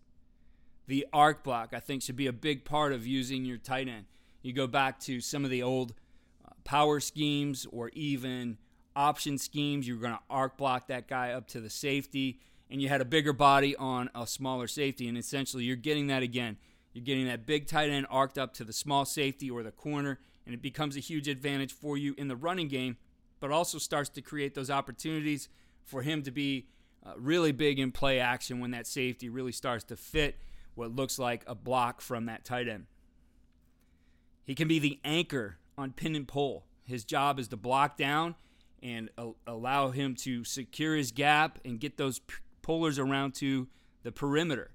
The 0.88 1.08
arc 1.13 1.43
block, 1.43 1.70
I 1.74 1.79
think, 1.79 2.01
should 2.01 2.17
be 2.17 2.27
a 2.27 2.34
big 2.34 2.65
part 2.65 2.91
of 2.91 3.08
using 3.08 3.46
your 3.46 3.58
tight 3.58 3.88
end. 3.88 4.05
You 4.41 4.53
go 4.53 4.67
back 4.67 5.00
to 5.01 5.21
some 5.21 5.45
of 5.45 5.51
the 5.51 5.63
old 5.63 5.93
uh, 6.45 6.51
power 6.63 7.00
schemes 7.00 7.67
or 7.71 7.89
even 7.89 8.57
option 8.95 9.38
schemes. 9.38 9.88
You 9.88 9.95
were 9.95 10.01
going 10.01 10.13
to 10.13 10.19
arc 10.29 10.57
block 10.57 10.88
that 10.88 11.07
guy 11.07 11.31
up 11.31 11.48
to 11.50 11.62
the 11.62 11.69
safety, 11.69 12.39
and 12.69 12.81
you 12.81 12.89
had 12.89 13.01
a 13.01 13.05
bigger 13.05 13.33
body 13.33 13.75
on 13.75 14.10
a 14.15 14.25
smaller 14.25 14.67
safety. 14.67 15.07
And 15.07 15.17
essentially, 15.17 15.63
you're 15.63 15.75
getting 15.75 16.07
that 16.07 16.24
again. 16.24 16.57
You're 16.93 17.05
getting 17.05 17.27
that 17.27 17.45
big 17.45 17.67
tight 17.67 17.89
end 17.89 18.07
arced 18.10 18.38
up 18.38 18.53
to 18.55 18.63
the 18.63 18.74
small 18.74 19.05
safety 19.05 19.50
or 19.50 19.63
the 19.63 19.71
corner, 19.71 20.19
and 20.45 20.53
it 20.53 20.62
becomes 20.62 20.98
a 20.98 21.00
huge 21.00 21.27
advantage 21.27 21.71
for 21.71 21.98
you 21.98 22.13
in 22.17 22.27
the 22.27 22.36
running 22.36 22.67
game, 22.67 22.98
but 23.39 23.51
also 23.51 23.77
starts 23.77 24.10
to 24.10 24.21
create 24.21 24.55
those 24.55 24.69
opportunities 24.69 25.48
for 25.83 26.01
him 26.01 26.21
to 26.24 26.31
be 26.31 26.67
uh, 27.05 27.13
really 27.17 27.51
big 27.51 27.79
in 27.79 27.91
play 27.91 28.19
action 28.19 28.60
when 28.60 28.71
that 28.71 28.88
safety 28.88 29.29
really 29.29 29.51
starts 29.51 29.83
to 29.86 29.95
fit 29.95 30.38
what 30.75 30.95
looks 30.95 31.17
like 31.17 31.43
a 31.48 31.55
block 31.55 32.01
from 32.01 32.25
that 32.25 32.43
tight 32.43 32.67
end. 32.67 32.86
He 34.43 34.55
can 34.55 34.67
be 34.67 34.79
the 34.79 35.00
anchor 35.03 35.57
on 35.77 35.91
pin 35.91 36.15
and 36.15 36.27
pull. 36.27 36.65
His 36.86 37.03
job 37.03 37.39
is 37.39 37.48
to 37.50 37.57
block 37.57 37.98
down 37.98 38.36
and 38.83 39.10
allow 39.45 39.91
him 39.91 40.15
to 40.15 40.43
secure 40.43 40.95
his 40.95 41.12
gap 41.12 41.60
and 41.63 41.79
get 41.79 41.98
those 41.98 42.19
p- 42.19 42.36
pullers 42.62 42.98
around 42.98 43.36
to 43.36 43.67
the 44.03 44.12
perimeter. 44.12 44.71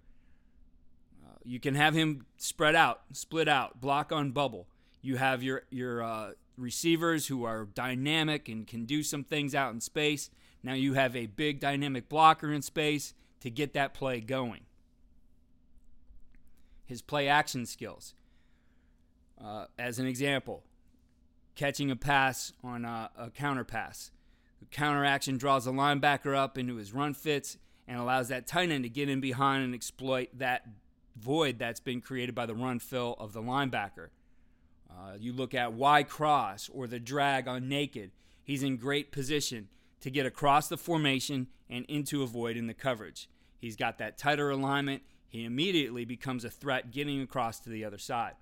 Uh, 1.24 1.34
you 1.42 1.58
can 1.58 1.74
have 1.74 1.94
him 1.94 2.26
spread 2.36 2.74
out, 2.74 3.02
split 3.12 3.48
out, 3.48 3.80
block 3.80 4.12
on 4.12 4.30
bubble. 4.30 4.68
You 5.02 5.16
have 5.16 5.42
your 5.42 5.62
your 5.70 6.02
uh, 6.02 6.30
receivers 6.56 7.26
who 7.26 7.44
are 7.44 7.66
dynamic 7.66 8.48
and 8.48 8.66
can 8.66 8.84
do 8.84 9.02
some 9.02 9.24
things 9.24 9.54
out 9.54 9.72
in 9.74 9.80
space. 9.80 10.30
Now 10.62 10.74
you 10.74 10.94
have 10.94 11.14
a 11.14 11.26
big 11.26 11.60
dynamic 11.60 12.08
blocker 12.08 12.52
in 12.52 12.62
space 12.62 13.14
to 13.40 13.50
get 13.50 13.74
that 13.74 13.94
play 13.94 14.20
going. 14.20 14.62
His 16.86 17.02
play 17.02 17.28
action 17.28 17.66
skills. 17.66 18.14
Uh, 19.42 19.66
as 19.78 19.98
an 19.98 20.06
example, 20.06 20.62
catching 21.54 21.90
a 21.90 21.96
pass 21.96 22.52
on 22.62 22.84
a, 22.84 23.10
a 23.16 23.30
counter 23.30 23.64
pass. 23.64 24.10
The 24.60 24.66
counter 24.66 25.04
action 25.04 25.36
draws 25.36 25.64
the 25.64 25.72
linebacker 25.72 26.34
up 26.34 26.56
into 26.56 26.76
his 26.76 26.92
run 26.92 27.14
fits 27.14 27.58
and 27.86 27.98
allows 27.98 28.28
that 28.28 28.46
tight 28.46 28.70
end 28.70 28.84
to 28.84 28.90
get 28.90 29.08
in 29.08 29.20
behind 29.20 29.64
and 29.64 29.74
exploit 29.74 30.28
that 30.38 30.66
void 31.16 31.58
that's 31.58 31.80
been 31.80 32.00
created 32.00 32.34
by 32.34 32.46
the 32.46 32.54
run 32.54 32.78
fill 32.78 33.14
of 33.18 33.32
the 33.32 33.42
linebacker. 33.42 34.08
Uh, 34.90 35.14
you 35.18 35.32
look 35.32 35.54
at 35.54 35.72
Y 35.72 36.02
cross 36.02 36.70
or 36.72 36.86
the 36.86 36.98
drag 36.98 37.48
on 37.48 37.68
naked. 37.68 38.12
He's 38.42 38.62
in 38.62 38.76
great 38.76 39.12
position 39.12 39.68
to 40.00 40.10
get 40.10 40.26
across 40.26 40.68
the 40.68 40.76
formation 40.76 41.48
and 41.68 41.84
into 41.86 42.22
a 42.22 42.26
void 42.26 42.56
in 42.56 42.66
the 42.66 42.74
coverage. 42.74 43.28
He's 43.58 43.76
got 43.76 43.98
that 43.98 44.18
tighter 44.18 44.50
alignment. 44.50 45.02
He 45.28 45.44
immediately 45.44 46.04
becomes 46.04 46.44
a 46.44 46.50
threat 46.50 46.92
getting 46.92 47.20
across 47.20 47.60
to 47.60 47.70
the 47.70 47.84
other 47.84 47.98
side. 47.98 48.34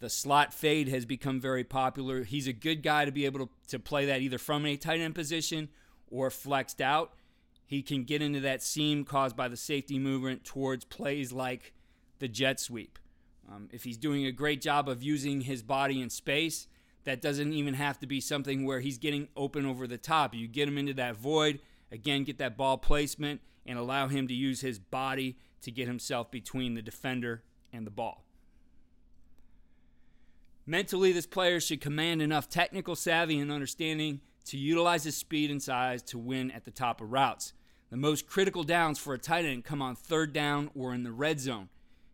The 0.00 0.10
slot 0.10 0.54
fade 0.54 0.88
has 0.88 1.04
become 1.04 1.40
very 1.40 1.64
popular. 1.64 2.22
He's 2.22 2.46
a 2.46 2.52
good 2.52 2.82
guy 2.82 3.04
to 3.04 3.10
be 3.10 3.24
able 3.24 3.46
to, 3.46 3.52
to 3.68 3.78
play 3.78 4.06
that 4.06 4.20
either 4.20 4.38
from 4.38 4.64
a 4.64 4.76
tight 4.76 5.00
end 5.00 5.14
position 5.14 5.68
or 6.10 6.30
flexed 6.30 6.80
out. 6.80 7.14
He 7.66 7.82
can 7.82 8.04
get 8.04 8.22
into 8.22 8.40
that 8.40 8.62
seam 8.62 9.04
caused 9.04 9.36
by 9.36 9.48
the 9.48 9.56
safety 9.56 9.98
movement 9.98 10.44
towards 10.44 10.84
plays 10.84 11.32
like 11.32 11.74
the 12.18 12.28
jet 12.28 12.60
sweep. 12.60 12.98
Um, 13.50 13.68
if 13.72 13.84
he's 13.84 13.96
doing 13.96 14.24
a 14.26 14.32
great 14.32 14.60
job 14.60 14.88
of 14.88 15.02
using 15.02 15.42
his 15.42 15.62
body 15.62 16.00
in 16.00 16.10
space, 16.10 16.66
that 17.04 17.22
doesn't 17.22 17.52
even 17.52 17.74
have 17.74 17.98
to 18.00 18.06
be 18.06 18.20
something 18.20 18.64
where 18.64 18.80
he's 18.80 18.98
getting 18.98 19.28
open 19.36 19.66
over 19.66 19.86
the 19.86 19.98
top. 19.98 20.34
You 20.34 20.46
get 20.46 20.68
him 20.68 20.78
into 20.78 20.94
that 20.94 21.16
void, 21.16 21.60
again, 21.90 22.24
get 22.24 22.38
that 22.38 22.56
ball 22.56 22.78
placement, 22.78 23.40
and 23.66 23.78
allow 23.78 24.08
him 24.08 24.28
to 24.28 24.34
use 24.34 24.60
his 24.60 24.78
body 24.78 25.38
to 25.62 25.70
get 25.70 25.88
himself 25.88 26.30
between 26.30 26.74
the 26.74 26.82
defender 26.82 27.42
and 27.72 27.86
the 27.86 27.90
ball. 27.90 28.24
Mentally, 30.68 31.12
this 31.12 31.24
player 31.24 31.60
should 31.60 31.80
command 31.80 32.20
enough 32.20 32.50
technical 32.50 32.94
savvy 32.94 33.38
and 33.38 33.50
understanding 33.50 34.20
to 34.44 34.58
utilize 34.58 35.04
his 35.04 35.16
speed 35.16 35.50
and 35.50 35.62
size 35.62 36.02
to 36.02 36.18
win 36.18 36.50
at 36.50 36.66
the 36.66 36.70
top 36.70 37.00
of 37.00 37.10
routes. 37.10 37.54
The 37.88 37.96
most 37.96 38.26
critical 38.26 38.64
downs 38.64 38.98
for 38.98 39.14
a 39.14 39.18
tight 39.18 39.46
end 39.46 39.64
come 39.64 39.80
on 39.80 39.96
third 39.96 40.34
down 40.34 40.70
or 40.74 40.92
in 40.92 41.04
the 41.04 41.10
red 41.10 41.40
zone. 41.40 41.70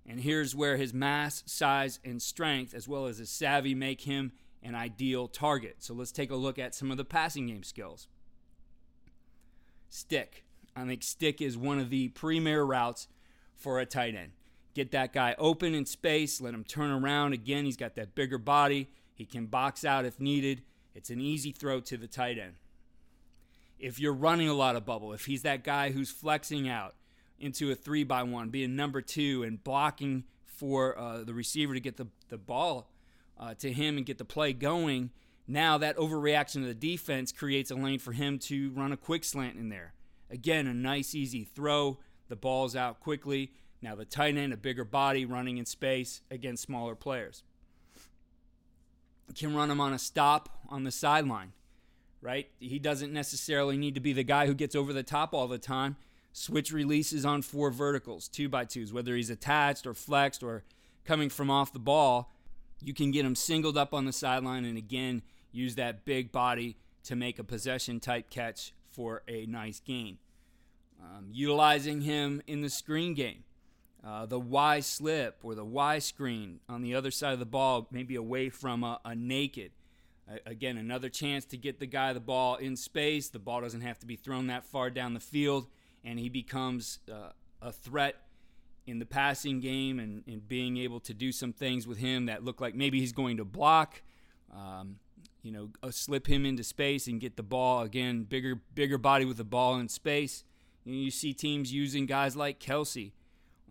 And 0.07 0.21
here's 0.21 0.55
where 0.55 0.77
his 0.77 0.95
mass, 0.95 1.43
size, 1.47 1.99
and 2.05 2.23
strength, 2.23 2.75
as 2.75 2.87
well 2.87 3.07
as 3.07 3.19
his 3.19 3.29
savvy, 3.29 3.75
make 3.75 4.03
him 4.03 4.31
an 4.63 4.77
ideal 4.77 5.27
target. 5.27 5.79
So 5.81 5.93
let's 5.93 6.13
take 6.13 6.31
a 6.31 6.37
look 6.37 6.57
at 6.57 6.77
some 6.77 6.93
of 6.93 6.97
the 6.97 7.05
passing 7.05 7.49
game 7.49 7.65
skills. 7.65 8.07
Stick. 9.89 10.45
I 10.77 10.85
think 10.87 11.03
stick 11.03 11.43
is 11.43 11.59
one 11.59 11.81
of 11.81 11.91
the 11.91 12.11
premier 12.11 12.63
routes 12.63 13.09
for 13.57 13.81
a 13.81 13.87
tight 13.87 14.15
end 14.15 14.31
get 14.75 14.91
that 14.91 15.13
guy 15.13 15.35
open 15.39 15.75
in 15.75 15.87
space, 15.87 16.41
let 16.41 16.55
him 16.55 16.65
turn 16.65 16.91
around. 16.91 17.33
Again, 17.33 17.65
he's 17.65 17.77
got 17.77 17.95
that 17.95 18.15
bigger 18.15 18.39
body. 18.39 18.89
He 19.15 19.25
can 19.25 19.47
box 19.47 19.85
out 19.85 20.05
if 20.05 20.21
needed. 20.21 20.63
It's 20.95 21.11
an 21.11 21.21
easy 21.21 21.53
throw 21.53 21.81
to 21.81 21.97
the 21.97 22.07
tight 22.07 22.39
end. 22.39 22.55
If 23.79 23.99
you're 23.99 24.15
running 24.15 24.49
a 24.49 24.55
lot 24.55 24.77
of 24.77 24.85
bubble, 24.85 25.13
if 25.13 25.27
he's 25.27 25.43
that 25.43 25.65
guy 25.65 25.91
who's 25.91 26.11
flexing 26.11 26.69
out 26.69 26.95
into 27.39 27.71
a 27.71 27.75
three 27.75 28.05
by 28.05 28.23
one, 28.23 28.51
being 28.51 28.77
number 28.77 29.01
two 29.01 29.43
and 29.43 29.63
blocking 29.63 30.25
for 30.45 30.99
uh, 30.99 31.25
the 31.25 31.35
receiver 31.35 31.75
to 31.75 31.81
get 31.81 31.97
the, 31.97 32.07
the 32.29 32.39
ball 32.39 32.91
uh, 33.39 33.55
to 33.55 33.73
him 33.73 33.97
and 33.97 34.07
get 34.07 34.19
the 34.19 34.25
play 34.25 34.53
going, 34.53 35.11
now 35.47 35.77
that 35.79 35.97
overreaction 35.97 36.57
of 36.57 36.67
the 36.67 36.75
defense 36.75 37.33
creates 37.33 37.71
a 37.71 37.75
lane 37.75 37.99
for 37.99 38.13
him 38.13 38.39
to 38.39 38.71
run 38.71 38.93
a 38.93 38.97
quick 38.97 39.25
slant 39.25 39.57
in 39.57 39.69
there. 39.69 39.93
Again, 40.31 40.67
a 40.67 40.75
nice, 40.75 41.15
easy 41.15 41.45
throw. 41.45 41.99
The 42.29 42.37
ball's 42.37 42.75
out 42.75 43.01
quickly. 43.01 43.53
Now, 43.85 43.95
the 43.95 44.07
tight 44.07 44.39
end, 44.39 44.55
a 44.55 44.57
bigger 44.57 44.83
body 44.83 45.27
running 45.27 45.59
in 45.59 45.67
space 45.67 46.23
against 46.31 46.63
smaller 46.63 46.95
players. 46.95 47.43
Can 49.35 49.55
run 49.55 49.71
him 49.71 49.79
on 49.79 49.93
a 49.93 49.99
stop 49.99 50.49
on 50.71 50.85
the 50.85 50.91
sideline, 50.91 51.53
right? 52.23 52.49
He 52.59 52.79
doesn't 52.79 53.13
necessarily 53.13 53.77
need 53.77 53.95
to 53.95 54.01
be 54.01 54.15
the 54.15 54.25
guy 54.25 54.47
who 54.47 54.55
gets 54.55 54.75
over 54.75 54.95
the 54.95 55.03
top 55.03 55.35
all 55.35 55.49
the 55.49 55.59
time. 55.59 55.97
Switch 56.33 56.73
releases 56.73 57.27
on 57.27 57.43
four 57.43 57.71
verticals, 57.71 58.27
two 58.27 58.49
by 58.49 58.65
twos, 58.65 58.91
whether 58.91 59.15
he's 59.15 59.29
attached 59.29 59.87
or 59.87 59.93
flexed 59.93 60.43
or 60.43 60.65
coming 61.05 61.29
from 61.29 61.51
off 61.51 61.71
the 61.71 61.79
ball. 61.79 62.33
You 62.83 62.95
can 62.95 63.11
get 63.11 63.27
him 63.27 63.35
singled 63.35 63.77
up 63.77 63.93
on 63.93 64.07
the 64.07 64.15
sideline 64.15 64.65
and 64.65 64.79
again 64.79 65.21
use 65.53 65.75
that 65.75 66.07
big 66.07 66.33
body 66.33 66.79
to 67.03 67.15
make 67.15 67.39
a 67.39 67.45
possession 67.45 68.01
type 68.01 68.31
catch 68.31 68.73
for 68.91 69.23
a 69.29 69.45
nice 69.45 69.81
gain. 69.81 70.17
Um, 70.99 71.29
utilizing 71.31 72.01
him 72.01 72.41
in 72.47 72.63
the 72.63 72.71
screen 72.71 73.13
game. 73.13 73.44
Uh, 74.07 74.27
the 74.27 74.39
Y 74.39 74.81
slip 74.81 75.39
or 75.43 75.55
the 75.55 75.65
Y 75.65 75.99
screen 75.99 76.61
on 76.69 76.83
the 76.83 76.95
other 76.95 77.11
side 77.11 77.33
of 77.33 77.39
the 77.39 77.47
ball, 77.47 77.89
maybe 77.91 78.17
away 78.17 78.51
from 78.51 78.85
a, 78.85 79.01
a 79.05 79.15
naked. 79.15 79.73
Uh, 80.31 80.37
again, 80.45 80.77
another 80.77 81.09
chance 81.09 81.47
to 81.47 81.57
get 81.57 81.81
the 81.81 81.87
guy 81.87 82.13
the 82.13 82.21
ball 82.21 82.57
in 82.57 82.77
space. 82.77 83.31
The 83.31 83.39
ball 83.39 83.63
doesn't 83.63 83.81
have 83.81 83.99
to 84.01 84.07
be 84.07 84.17
thrown 84.17 84.49
that 84.49 84.65
far 84.65 84.91
down 84.91 85.15
the 85.15 85.21
field, 85.21 85.69
and 86.05 86.19
he 86.19 86.29
becomes 86.29 86.99
uh, 87.11 87.31
a 87.63 87.73
threat 87.73 88.17
in 88.87 88.99
the 88.99 89.07
passing 89.07 89.61
game 89.61 89.99
and, 89.99 90.23
and, 90.27 90.47
being 90.47 90.77
able 90.77 91.01
to 91.01 91.15
do 91.15 91.33
some 91.33 91.55
things 91.55 91.87
with 91.87 91.97
him 91.97 92.27
that 92.27 92.45
look 92.45 92.61
like 92.61 92.75
maybe 92.75 93.01
he's 93.01 93.13
going 93.13 93.39
to 93.39 93.45
block. 93.45 94.03
Um, 94.55 94.97
you 95.43 95.51
know, 95.51 95.71
uh, 95.83 95.91
slip 95.91 96.27
him 96.27 96.45
into 96.45 96.63
space 96.63 97.07
and 97.07 97.19
get 97.19 97.37
the 97.37 97.43
ball 97.43 97.81
again, 97.81 98.25
bigger, 98.25 98.61
bigger 98.75 98.99
body 98.99 99.25
with 99.25 99.39
the 99.39 99.45
ball 99.45 99.77
in 99.79 99.89
space. 99.89 100.45
You, 100.85 100.93
know, 100.93 101.01
you 101.01 101.11
see 101.11 101.33
teams 101.33 101.73
using 101.73 102.05
guys 102.05 102.37
like 102.37 102.61
Kelce 102.61 103.13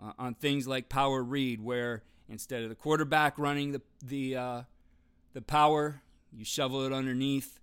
uh, 0.04 0.12
on 0.20 0.34
things 0.34 0.68
like 0.68 0.90
power 0.90 1.24
read, 1.24 1.62
where 1.62 2.04
instead 2.30 2.64
of 2.64 2.70
the 2.70 2.76
quarterback 2.76 3.38
running 3.38 3.72
the 3.72 3.82
the 4.04 4.36
uh, 4.36 4.62
the 5.34 5.42
power, 5.42 6.02
you 6.32 6.46
shovel 6.46 6.86
it 6.86 6.94
underneath 6.94 7.60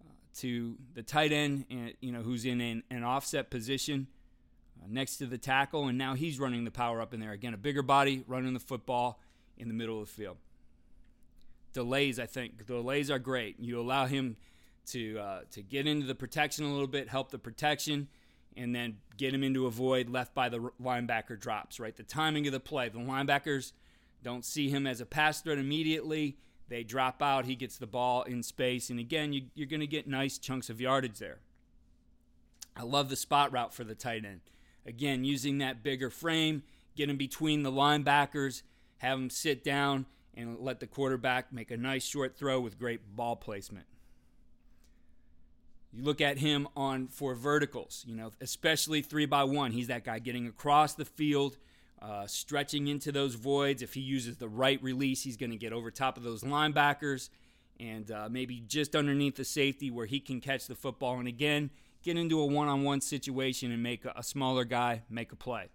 uh, 0.00 0.12
to 0.38 0.76
the 0.94 1.02
tight 1.02 1.32
end, 1.32 1.66
and 1.70 1.94
you 2.00 2.12
know 2.12 2.22
who's 2.22 2.44
in 2.44 2.60
an, 2.60 2.82
an 2.90 3.04
offset 3.04 3.50
position 3.50 4.06
uh, 4.82 4.86
next 4.88 5.16
to 5.18 5.26
the 5.26 5.38
tackle, 5.38 5.88
and 5.88 5.98
now 5.98 6.14
he's 6.14 6.38
running 6.38 6.64
the 6.64 6.70
power 6.70 7.00
up 7.00 7.14
in 7.14 7.20
there 7.20 7.32
again. 7.32 7.54
A 7.54 7.58
bigger 7.58 7.82
body 7.82 8.24
running 8.26 8.54
the 8.54 8.60
football 8.60 9.20
in 9.56 9.68
the 9.68 9.74
middle 9.74 10.00
of 10.00 10.08
the 10.08 10.12
field. 10.12 10.36
Delays, 11.72 12.18
I 12.18 12.26
think 12.26 12.66
delays 12.66 13.10
are 13.10 13.18
great. 13.18 13.58
You 13.58 13.80
allow 13.80 14.06
him 14.06 14.36
to 14.86 15.18
uh, 15.18 15.40
to 15.52 15.62
get 15.62 15.86
into 15.86 16.06
the 16.06 16.14
protection 16.14 16.64
a 16.64 16.72
little 16.72 16.86
bit, 16.86 17.08
help 17.08 17.30
the 17.30 17.38
protection, 17.38 18.08
and 18.56 18.74
then 18.74 18.98
get 19.16 19.34
him 19.34 19.42
into 19.42 19.66
a 19.66 19.70
void 19.70 20.08
left 20.08 20.34
by 20.34 20.48
the 20.48 20.70
linebacker 20.82 21.38
drops. 21.38 21.80
Right, 21.80 21.96
the 21.96 22.02
timing 22.02 22.46
of 22.46 22.52
the 22.52 22.60
play. 22.60 22.88
The 22.88 22.98
linebackers 22.98 23.72
don't 24.22 24.44
see 24.44 24.70
him 24.70 24.86
as 24.86 25.00
a 25.00 25.06
pass 25.06 25.40
threat 25.40 25.58
immediately. 25.58 26.38
They 26.68 26.82
drop 26.82 27.22
out. 27.22 27.44
He 27.44 27.56
gets 27.56 27.76
the 27.76 27.86
ball 27.86 28.22
in 28.22 28.42
space, 28.42 28.88
and 28.88 28.98
again, 28.98 29.32
you, 29.32 29.42
you're 29.54 29.68
going 29.68 29.80
to 29.80 29.86
get 29.86 30.08
nice 30.08 30.38
chunks 30.38 30.70
of 30.70 30.80
yardage 30.80 31.18
there. 31.18 31.40
I 32.76 32.82
love 32.82 33.10
the 33.10 33.16
spot 33.16 33.52
route 33.52 33.74
for 33.74 33.84
the 33.84 33.94
tight 33.94 34.24
end. 34.24 34.40
Again, 34.86 35.24
using 35.24 35.58
that 35.58 35.82
bigger 35.82 36.10
frame, 36.10 36.62
get 36.96 37.10
him 37.10 37.16
between 37.16 37.62
the 37.62 37.70
linebackers, 37.70 38.62
have 38.98 39.18
him 39.18 39.30
sit 39.30 39.62
down, 39.62 40.06
and 40.34 40.58
let 40.58 40.80
the 40.80 40.86
quarterback 40.86 41.52
make 41.52 41.70
a 41.70 41.76
nice 41.76 42.04
short 42.04 42.36
throw 42.36 42.60
with 42.60 42.78
great 42.78 43.14
ball 43.14 43.36
placement. 43.36 43.86
You 45.94 46.02
look 46.02 46.20
at 46.20 46.38
him 46.38 46.66
on 46.76 47.06
for 47.06 47.34
verticals, 47.34 48.04
you 48.06 48.16
know, 48.16 48.32
especially 48.40 49.00
three 49.00 49.26
by 49.26 49.44
one. 49.44 49.70
He's 49.70 49.86
that 49.86 50.04
guy 50.04 50.18
getting 50.18 50.48
across 50.48 50.94
the 50.94 51.04
field, 51.04 51.56
uh, 52.02 52.26
stretching 52.26 52.88
into 52.88 53.12
those 53.12 53.34
voids. 53.34 53.80
If 53.80 53.94
he 53.94 54.00
uses 54.00 54.36
the 54.36 54.48
right 54.48 54.82
release, 54.82 55.22
he's 55.22 55.36
going 55.36 55.50
to 55.50 55.56
get 55.56 55.72
over 55.72 55.92
top 55.92 56.16
of 56.16 56.24
those 56.24 56.42
linebackers 56.42 57.28
and 57.78 58.10
uh, 58.10 58.28
maybe 58.28 58.62
just 58.66 58.96
underneath 58.96 59.36
the 59.36 59.44
safety 59.44 59.90
where 59.90 60.06
he 60.06 60.18
can 60.18 60.40
catch 60.40 60.66
the 60.66 60.74
football. 60.74 61.18
And 61.18 61.28
again, 61.28 61.70
get 62.02 62.16
into 62.16 62.40
a 62.40 62.46
one 62.46 62.66
on 62.66 62.82
one 62.82 63.00
situation 63.00 63.70
and 63.70 63.82
make 63.82 64.04
a, 64.04 64.22
smaller 64.22 64.64
guy 64.64 65.02
make 65.08 65.30
a 65.30 65.36
play. 65.36 65.68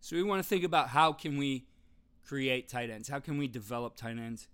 So 0.00 0.16
we 0.16 0.22
want 0.22 0.42
to 0.42 0.48
think 0.48 0.64
about 0.64 0.88
how 0.88 1.12
can 1.12 1.36
we 1.36 1.66
create 2.26 2.68
tight 2.68 2.88
ends? 2.88 3.08
How 3.08 3.18
can 3.18 3.36
we 3.36 3.48
develop 3.48 3.96
tight 3.96 4.18
ends? 4.18 4.48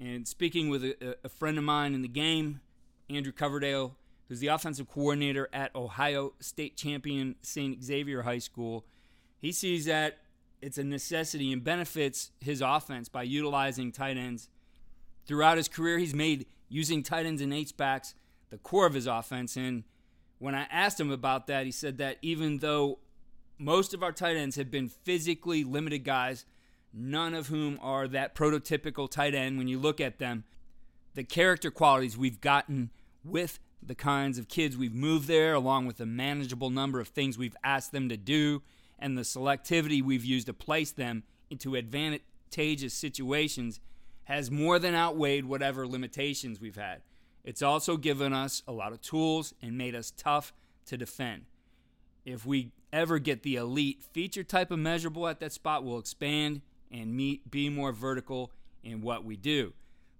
And 0.00 0.26
speaking 0.26 0.68
with 0.68 0.84
a, 0.84 1.16
a 1.24 1.28
friend 1.28 1.56
of 1.58 1.64
mine 1.64 1.94
in 1.94 2.02
the 2.02 2.08
game, 2.08 2.60
Andrew 3.10 3.32
Coverdale, 3.32 3.96
who's 4.28 4.40
the 4.40 4.48
offensive 4.48 4.88
coordinator 4.88 5.48
at 5.52 5.74
Ohio 5.74 6.34
State 6.40 6.76
champion 6.76 7.36
St. 7.42 7.82
Xavier 7.82 8.22
High 8.22 8.38
School. 8.38 8.84
He 9.40 9.52
sees 9.52 9.86
that 9.86 10.18
it's 10.60 10.78
a 10.78 10.84
necessity 10.84 11.52
and 11.52 11.64
benefits 11.64 12.32
his 12.40 12.60
offense 12.60 13.08
by 13.08 13.22
utilizing 13.22 13.92
tight 13.92 14.16
ends. 14.16 14.48
Throughout 15.26 15.56
his 15.56 15.68
career, 15.68 15.98
he's 15.98 16.14
made 16.14 16.46
using 16.68 17.02
tight 17.02 17.26
ends 17.26 17.40
and 17.40 17.54
H-backs 17.54 18.14
the 18.50 18.58
core 18.58 18.86
of 18.86 18.94
his 18.94 19.06
offense. 19.06 19.56
And 19.56 19.84
when 20.38 20.54
I 20.54 20.66
asked 20.70 21.00
him 21.00 21.10
about 21.10 21.46
that, 21.46 21.64
he 21.64 21.72
said 21.72 21.98
that 21.98 22.18
even 22.22 22.58
though 22.58 22.98
most 23.58 23.94
of 23.94 24.02
our 24.02 24.12
tight 24.12 24.36
ends 24.36 24.56
have 24.56 24.70
been 24.70 24.88
physically 24.88 25.64
limited 25.64 26.04
guys, 26.04 26.44
none 26.92 27.34
of 27.34 27.48
whom 27.48 27.78
are 27.82 28.08
that 28.08 28.34
prototypical 28.34 29.10
tight 29.10 29.34
end 29.34 29.58
when 29.58 29.68
you 29.68 29.78
look 29.78 30.00
at 30.00 30.18
them, 30.18 30.44
the 31.14 31.24
character 31.24 31.70
qualities 31.70 32.16
we've 32.16 32.40
gotten 32.40 32.90
with 33.24 33.58
the 33.82 33.94
kinds 33.94 34.38
of 34.38 34.48
kids 34.48 34.76
we've 34.76 34.94
moved 34.94 35.28
there, 35.28 35.54
along 35.54 35.86
with 35.86 35.98
the 35.98 36.06
manageable 36.06 36.70
number 36.70 37.00
of 37.00 37.08
things 37.08 37.38
we've 37.38 37.56
asked 37.62 37.92
them 37.92 38.08
to 38.08 38.16
do, 38.16 38.62
and 38.98 39.16
the 39.16 39.22
selectivity 39.22 40.02
we've 40.02 40.24
used 40.24 40.46
to 40.46 40.52
place 40.52 40.90
them 40.90 41.22
into 41.50 41.76
advantageous 41.76 42.94
situations, 42.94 43.80
has 44.24 44.50
more 44.50 44.78
than 44.78 44.94
outweighed 44.94 45.44
whatever 45.44 45.86
limitations 45.86 46.60
we've 46.60 46.76
had. 46.76 47.00
It's 47.44 47.62
also 47.62 47.96
given 47.96 48.32
us 48.32 48.62
a 48.68 48.72
lot 48.72 48.92
of 48.92 49.00
tools 49.00 49.54
and 49.62 49.78
made 49.78 49.94
us 49.94 50.12
tough 50.16 50.52
to 50.86 50.96
defend. 50.96 51.46
If 52.24 52.44
we 52.44 52.72
ever 52.92 53.18
get 53.18 53.42
the 53.42 53.56
elite 53.56 54.02
feature 54.02 54.44
type 54.44 54.70
of 54.70 54.78
measurable 54.78 55.26
at 55.28 55.40
that 55.40 55.52
spot, 55.52 55.84
we'll 55.84 55.98
expand 55.98 56.60
and 56.90 57.14
meet, 57.14 57.50
be 57.50 57.70
more 57.70 57.92
vertical 57.92 58.50
in 58.82 59.00
what 59.00 59.24
we 59.24 59.36
do 59.36 59.72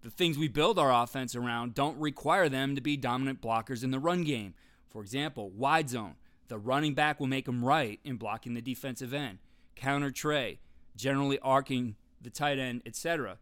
the 0.09 0.15
things 0.15 0.39
we 0.39 0.49
build 0.49 0.79
our 0.79 0.91
offense 0.91 1.37
around 1.37 1.75
don't 1.75 2.01
require 2.01 2.49
them 2.49 2.75
to 2.75 2.81
be 2.81 2.97
dominant 2.97 3.43
blockers 3.43 3.85
in 3.85 3.91
the 3.91 3.99
run 3.99 4.25
game. 4.25 4.55
For 4.89 5.03
example, 5.03 5.51
wide 5.51 5.91
zone. 5.91 6.15
The 6.49 6.57
running 6.57 6.95
back 6.95 7.21
will 7.21 7.27
make 7.27 7.45
them 7.45 7.63
right 7.63 8.01
in 8.05 8.17
blocking 8.17 8.55
the 8.55 8.63
defensive 8.63 9.13
end. 9.13 9.37
Counter 9.77 10.11
trey, 10.11 10.61
generally 10.97 11.39
arcing 11.41 11.97
the 12.23 12.31
tight 12.31 12.59
end, 12.59 12.81
etc. 12.87 13.37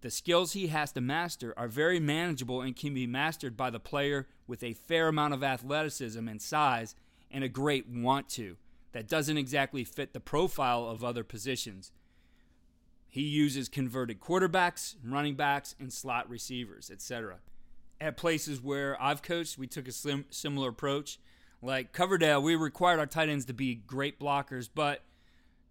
The 0.00 0.12
skills 0.12 0.52
he 0.52 0.68
has 0.68 0.92
to 0.92 1.00
master 1.00 1.54
are 1.56 1.66
very 1.66 1.98
manageable 1.98 2.60
and 2.60 2.76
can 2.76 2.94
be 2.94 3.04
mastered 3.08 3.56
by 3.56 3.70
the 3.70 3.80
player 3.80 4.28
with 4.46 4.62
a 4.62 4.74
fair 4.74 5.08
amount 5.08 5.34
of 5.34 5.42
athleticism 5.42 6.28
and 6.28 6.40
size 6.40 6.94
and 7.32 7.42
a 7.42 7.48
great 7.48 7.88
want 7.88 8.28
to. 8.28 8.56
That 8.92 9.08
doesn't 9.08 9.38
exactly 9.38 9.82
fit 9.82 10.12
the 10.12 10.20
profile 10.20 10.84
of 10.86 11.02
other 11.02 11.24
positions. 11.24 11.90
He 13.12 13.24
uses 13.24 13.68
converted 13.68 14.20
quarterbacks, 14.20 14.94
running 15.04 15.34
backs, 15.34 15.74
and 15.78 15.92
slot 15.92 16.30
receivers, 16.30 16.90
etc. 16.90 17.40
At 18.00 18.16
places 18.16 18.62
where 18.62 19.00
I've 19.00 19.20
coached, 19.20 19.58
we 19.58 19.66
took 19.66 19.86
a 19.86 19.92
slim, 19.92 20.24
similar 20.30 20.70
approach. 20.70 21.18
Like 21.60 21.92
Coverdale, 21.92 22.40
we 22.40 22.56
required 22.56 23.00
our 23.00 23.06
tight 23.06 23.28
ends 23.28 23.44
to 23.44 23.52
be 23.52 23.74
great 23.74 24.18
blockers, 24.18 24.70
but 24.74 25.04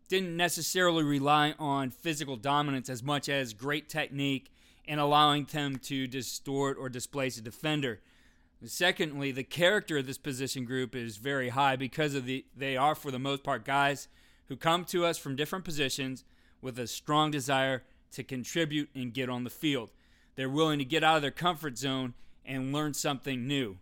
didn't 0.07 0.37
necessarily 0.37 1.03
rely 1.03 1.55
on 1.57 1.89
physical 1.89 2.35
dominance 2.35 2.89
as 2.89 3.01
much 3.01 3.27
as 3.27 3.55
great 3.55 3.89
technique 3.89 4.51
and 4.87 4.99
allowing 4.99 5.45
them 5.45 5.77
to 5.77 6.05
distort 6.05 6.77
or 6.79 6.89
displace 6.89 7.39
a 7.39 7.41
defender. 7.41 8.01
Secondly, 8.63 9.31
the 9.31 9.43
character 9.43 9.97
of 9.97 10.05
this 10.05 10.19
position 10.19 10.63
group 10.63 10.95
is 10.95 11.17
very 11.17 11.49
high 11.49 11.75
because 11.75 12.13
of 12.13 12.27
the 12.27 12.45
they 12.55 12.77
are 12.77 12.93
for 12.93 13.09
the 13.09 13.17
most 13.17 13.43
part 13.43 13.65
guys 13.65 14.07
who 14.47 14.55
come 14.55 14.85
to 14.85 15.05
us 15.05 15.17
from 15.17 15.35
different 15.35 15.65
positions 15.65 16.23
with 16.61 16.79
a 16.79 16.87
strong 16.87 17.31
desire 17.31 17.83
to 18.11 18.23
contribute 18.23 18.89
and 18.93 19.13
get 19.13 19.29
on 19.29 19.43
the 19.43 19.49
field. 19.49 19.91
They're 20.35 20.49
willing 20.49 20.79
to 20.79 20.85
get 20.85 21.03
out 21.03 21.17
of 21.17 21.21
their 21.21 21.31
comfort 21.31 21.77
zone 21.77 22.13
and 22.45 22.73
learn 22.73 22.93
something 22.93 23.47
new. 23.47 23.77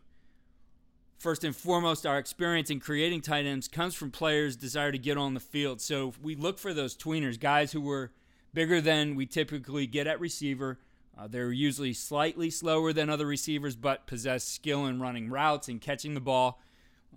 First 1.18 1.44
and 1.44 1.56
foremost, 1.56 2.06
our 2.06 2.18
experience 2.18 2.70
in 2.70 2.80
creating 2.80 3.22
tight 3.22 3.46
ends 3.46 3.68
comes 3.68 3.94
from 3.94 4.10
players' 4.10 4.56
desire 4.56 4.92
to 4.92 4.98
get 4.98 5.18
on 5.18 5.34
the 5.34 5.40
field. 5.40 5.82
So 5.82 6.14
we 6.22 6.36
look 6.36 6.58
for 6.58 6.74
those 6.74 6.96
tweeners, 6.96 7.40
guys 7.40 7.74
who 7.74 7.82
were 7.82 8.12
bigger 8.54 8.80
than 8.80 9.16
we 9.16 9.26
typically 9.26 9.86
get 9.86 10.08
at 10.08 10.20
receiver. 10.20 10.80
Uh, 11.18 11.28
they're 11.28 11.52
usually 11.52 11.92
slightly 11.92 12.50
slower 12.50 12.94
than 12.94 13.10
other 13.10 13.26
receivers, 13.26 13.76
but 13.76 14.08
possess 14.08 14.46
skill 14.46 14.86
in 14.86 15.02
running 15.02 15.30
routes 15.30 15.68
and 15.68 15.82
catching 15.82 16.14
the 16.14 16.22
ball. 16.22 16.62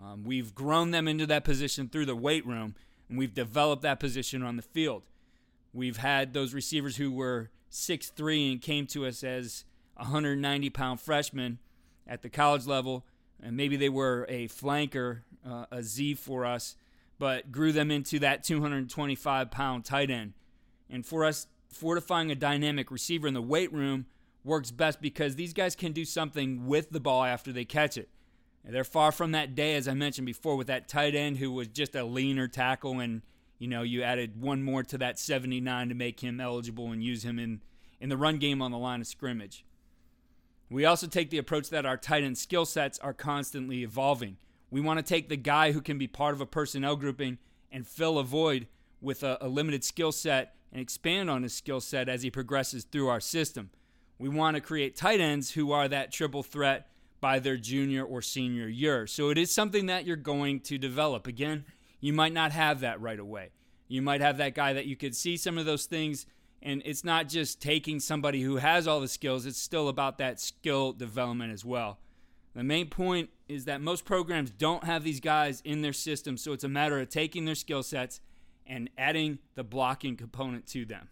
Um, 0.02 0.24
we've 0.24 0.54
grown 0.54 0.90
them 0.90 1.06
into 1.06 1.26
that 1.26 1.44
position 1.44 1.88
through 1.88 2.06
the 2.06 2.16
weight 2.16 2.44
room, 2.44 2.74
and 3.08 3.16
we've 3.16 3.34
developed 3.34 3.82
that 3.82 4.00
position 4.00 4.42
on 4.42 4.56
the 4.56 4.62
field. 4.62 5.04
We've 5.72 5.96
had 5.96 6.32
those 6.32 6.54
receivers 6.54 6.96
who 6.96 7.10
were 7.10 7.50
6'3 7.70 8.52
and 8.52 8.60
came 8.60 8.86
to 8.88 9.06
us 9.06 9.24
as 9.24 9.64
190 9.96 10.70
pound 10.70 11.00
freshmen 11.00 11.58
at 12.06 12.22
the 12.22 12.28
college 12.28 12.66
level, 12.66 13.06
and 13.42 13.56
maybe 13.56 13.76
they 13.76 13.88
were 13.88 14.26
a 14.28 14.48
flanker, 14.48 15.20
uh, 15.48 15.66
a 15.70 15.82
Z 15.82 16.14
for 16.14 16.44
us, 16.44 16.76
but 17.18 17.50
grew 17.50 17.72
them 17.72 17.90
into 17.90 18.18
that 18.18 18.44
225 18.44 19.50
pound 19.50 19.84
tight 19.84 20.10
end. 20.10 20.34
And 20.90 21.06
for 21.06 21.24
us, 21.24 21.46
fortifying 21.70 22.30
a 22.30 22.34
dynamic 22.34 22.90
receiver 22.90 23.26
in 23.26 23.34
the 23.34 23.42
weight 23.42 23.72
room 23.72 24.06
works 24.44 24.70
best 24.70 25.00
because 25.00 25.36
these 25.36 25.52
guys 25.52 25.74
can 25.74 25.92
do 25.92 26.04
something 26.04 26.66
with 26.66 26.90
the 26.90 27.00
ball 27.00 27.24
after 27.24 27.52
they 27.52 27.64
catch 27.64 27.96
it. 27.96 28.08
And 28.64 28.74
they're 28.74 28.84
far 28.84 29.10
from 29.10 29.32
that 29.32 29.54
day, 29.54 29.74
as 29.74 29.88
I 29.88 29.94
mentioned 29.94 30.26
before, 30.26 30.56
with 30.56 30.66
that 30.66 30.88
tight 30.88 31.14
end 31.14 31.38
who 31.38 31.50
was 31.50 31.68
just 31.68 31.94
a 31.94 32.04
leaner 32.04 32.46
tackle 32.46 33.00
and 33.00 33.22
you 33.62 33.68
know, 33.68 33.82
you 33.82 34.02
added 34.02 34.42
one 34.42 34.60
more 34.60 34.82
to 34.82 34.98
that 34.98 35.20
79 35.20 35.88
to 35.88 35.94
make 35.94 36.18
him 36.18 36.40
eligible 36.40 36.90
and 36.90 37.00
use 37.00 37.24
him 37.24 37.38
in, 37.38 37.60
in 38.00 38.08
the 38.08 38.16
run 38.16 38.38
game 38.38 38.60
on 38.60 38.72
the 38.72 38.76
line 38.76 39.00
of 39.00 39.06
scrimmage. 39.06 39.64
We 40.68 40.84
also 40.84 41.06
take 41.06 41.30
the 41.30 41.38
approach 41.38 41.70
that 41.70 41.86
our 41.86 41.96
tight 41.96 42.24
end 42.24 42.36
skill 42.36 42.66
sets 42.66 42.98
are 42.98 43.12
constantly 43.12 43.84
evolving. 43.84 44.38
We 44.72 44.80
want 44.80 44.98
to 44.98 45.04
take 45.04 45.28
the 45.28 45.36
guy 45.36 45.70
who 45.70 45.80
can 45.80 45.96
be 45.96 46.08
part 46.08 46.34
of 46.34 46.40
a 46.40 46.46
personnel 46.46 46.96
grouping 46.96 47.38
and 47.70 47.86
fill 47.86 48.18
a 48.18 48.24
void 48.24 48.66
with 49.00 49.22
a, 49.22 49.38
a 49.40 49.46
limited 49.46 49.84
skill 49.84 50.10
set 50.10 50.56
and 50.72 50.82
expand 50.82 51.30
on 51.30 51.44
his 51.44 51.54
skill 51.54 51.80
set 51.80 52.08
as 52.08 52.24
he 52.24 52.32
progresses 52.32 52.82
through 52.82 53.06
our 53.06 53.20
system. 53.20 53.70
We 54.18 54.28
want 54.28 54.56
to 54.56 54.60
create 54.60 54.96
tight 54.96 55.20
ends 55.20 55.52
who 55.52 55.70
are 55.70 55.86
that 55.86 56.10
triple 56.10 56.42
threat 56.42 56.88
by 57.20 57.38
their 57.38 57.58
junior 57.58 58.02
or 58.02 58.22
senior 58.22 58.66
year. 58.66 59.06
So 59.06 59.30
it 59.30 59.38
is 59.38 59.54
something 59.54 59.86
that 59.86 60.04
you're 60.04 60.16
going 60.16 60.58
to 60.62 60.78
develop. 60.78 61.28
Again, 61.28 61.64
you 62.02 62.12
might 62.12 62.34
not 62.34 62.52
have 62.52 62.80
that 62.80 63.00
right 63.00 63.18
away. 63.18 63.52
You 63.88 64.02
might 64.02 64.20
have 64.20 64.36
that 64.36 64.54
guy 64.54 64.74
that 64.74 64.84
you 64.86 64.96
could 64.96 65.16
see 65.16 65.38
some 65.38 65.56
of 65.56 65.64
those 65.64 65.86
things, 65.86 66.26
and 66.60 66.82
it's 66.84 67.04
not 67.04 67.28
just 67.28 67.62
taking 67.62 68.00
somebody 68.00 68.42
who 68.42 68.56
has 68.56 68.86
all 68.86 69.00
the 69.00 69.08
skills, 69.08 69.46
it's 69.46 69.58
still 69.58 69.88
about 69.88 70.18
that 70.18 70.40
skill 70.40 70.92
development 70.92 71.52
as 71.52 71.64
well. 71.64 72.00
The 72.54 72.64
main 72.64 72.88
point 72.88 73.30
is 73.48 73.64
that 73.64 73.80
most 73.80 74.04
programs 74.04 74.50
don't 74.50 74.84
have 74.84 75.04
these 75.04 75.20
guys 75.20 75.62
in 75.64 75.80
their 75.80 75.92
system, 75.92 76.36
so 76.36 76.52
it's 76.52 76.64
a 76.64 76.68
matter 76.68 76.98
of 77.00 77.08
taking 77.08 77.44
their 77.44 77.54
skill 77.54 77.82
sets 77.82 78.20
and 78.66 78.90
adding 78.98 79.38
the 79.54 79.64
blocking 79.64 80.16
component 80.16 80.66
to 80.66 80.84
them. 80.84 81.08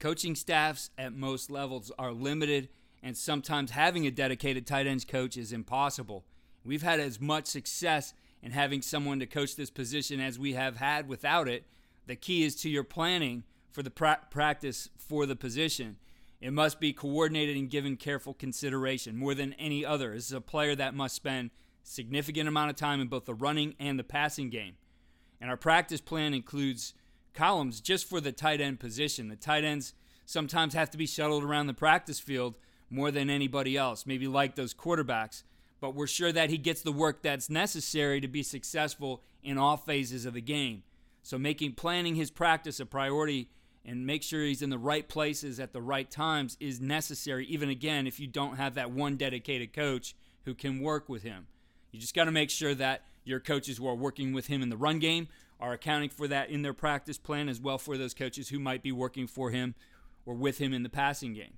Coaching 0.00 0.34
staffs 0.34 0.90
at 0.98 1.12
most 1.12 1.50
levels 1.50 1.92
are 1.98 2.12
limited 2.12 2.68
and 3.02 3.16
sometimes 3.16 3.70
having 3.70 4.06
a 4.06 4.10
dedicated 4.10 4.66
tight 4.66 4.86
ends 4.86 5.04
coach 5.04 5.36
is 5.36 5.52
impossible. 5.52 6.24
We've 6.64 6.82
had 6.82 7.00
as 7.00 7.20
much 7.20 7.46
success 7.46 8.12
in 8.42 8.52
having 8.52 8.82
someone 8.82 9.18
to 9.20 9.26
coach 9.26 9.56
this 9.56 9.70
position 9.70 10.20
as 10.20 10.38
we 10.38 10.54
have 10.54 10.76
had 10.76 11.08
without 11.08 11.48
it. 11.48 11.64
The 12.06 12.16
key 12.16 12.44
is 12.44 12.54
to 12.56 12.70
your 12.70 12.84
planning 12.84 13.44
for 13.70 13.82
the 13.82 13.90
pra- 13.90 14.20
practice 14.30 14.88
for 14.96 15.26
the 15.26 15.36
position. 15.36 15.96
It 16.40 16.52
must 16.52 16.80
be 16.80 16.92
coordinated 16.92 17.56
and 17.56 17.68
given 17.68 17.96
careful 17.96 18.32
consideration 18.32 19.16
more 19.16 19.34
than 19.34 19.52
any 19.54 19.84
other. 19.84 20.14
This 20.14 20.26
is 20.26 20.32
a 20.32 20.40
player 20.40 20.74
that 20.74 20.94
must 20.94 21.14
spend 21.14 21.50
significant 21.82 22.48
amount 22.48 22.70
of 22.70 22.76
time 22.76 23.00
in 23.00 23.08
both 23.08 23.26
the 23.26 23.34
running 23.34 23.74
and 23.78 23.98
the 23.98 24.04
passing 24.04 24.48
game. 24.48 24.76
And 25.40 25.50
our 25.50 25.56
practice 25.56 26.00
plan 26.00 26.34
includes 26.34 26.94
columns 27.34 27.80
just 27.80 28.08
for 28.08 28.20
the 28.20 28.32
tight 28.32 28.60
end 28.60 28.80
position. 28.80 29.28
The 29.28 29.36
tight 29.36 29.64
ends 29.64 29.94
sometimes 30.24 30.74
have 30.74 30.90
to 30.90 30.98
be 30.98 31.06
shuttled 31.06 31.44
around 31.44 31.66
the 31.66 31.74
practice 31.74 32.20
field 32.20 32.56
more 32.88 33.10
than 33.10 33.30
anybody 33.30 33.76
else, 33.76 34.06
maybe 34.06 34.26
like 34.26 34.56
those 34.56 34.74
quarterbacks. 34.74 35.42
But 35.80 35.94
we're 35.94 36.06
sure 36.06 36.32
that 36.32 36.50
he 36.50 36.58
gets 36.58 36.82
the 36.82 36.92
work 36.92 37.22
that's 37.22 37.48
necessary 37.48 38.20
to 38.20 38.28
be 38.28 38.42
successful 38.42 39.22
in 39.42 39.58
all 39.58 39.76
phases 39.76 40.26
of 40.26 40.34
the 40.34 40.40
game. 40.40 40.82
So 41.22 41.38
making 41.38 41.72
planning 41.72 42.14
his 42.14 42.30
practice 42.30 42.80
a 42.80 42.86
priority 42.86 43.48
and 43.84 44.06
make 44.06 44.22
sure 44.22 44.44
he's 44.44 44.62
in 44.62 44.70
the 44.70 44.78
right 44.78 45.08
places 45.08 45.58
at 45.58 45.72
the 45.72 45.80
right 45.80 46.10
times 46.10 46.56
is 46.60 46.80
necessary, 46.80 47.46
even 47.46 47.70
again, 47.70 48.06
if 48.06 48.20
you 48.20 48.26
don't 48.26 48.56
have 48.56 48.74
that 48.74 48.90
one 48.90 49.16
dedicated 49.16 49.72
coach 49.72 50.14
who 50.44 50.54
can 50.54 50.80
work 50.80 51.08
with 51.08 51.22
him. 51.22 51.46
You 51.90 52.00
just 52.00 52.14
got 52.14 52.24
to 52.24 52.30
make 52.30 52.50
sure 52.50 52.74
that 52.74 53.02
your 53.24 53.40
coaches 53.40 53.78
who 53.78 53.88
are 53.88 53.94
working 53.94 54.32
with 54.32 54.46
him 54.46 54.62
in 54.62 54.68
the 54.68 54.76
run 54.76 54.98
game 54.98 55.28
are 55.58 55.72
accounting 55.72 56.08
for 56.08 56.28
that 56.28 56.50
in 56.50 56.62
their 56.62 56.72
practice 56.72 57.18
plan 57.18 57.48
as 57.48 57.60
well 57.60 57.78
for 57.78 57.98
those 57.98 58.14
coaches 58.14 58.48
who 58.48 58.58
might 58.58 58.82
be 58.82 58.92
working 58.92 59.26
for 59.26 59.50
him 59.50 59.74
or 60.24 60.34
with 60.34 60.58
him 60.58 60.72
in 60.72 60.82
the 60.82 60.88
passing 60.88 61.34
game. 61.34 61.54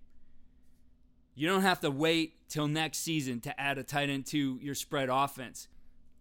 You 1.34 1.48
don't 1.48 1.62
have 1.62 1.80
to 1.80 1.90
wait 1.90 2.48
till 2.48 2.68
next 2.68 2.98
season 2.98 3.40
to 3.40 3.60
add 3.60 3.78
a 3.78 3.82
tight 3.82 4.10
end 4.10 4.26
to 4.26 4.58
your 4.60 4.74
spread 4.74 5.08
offense. 5.10 5.68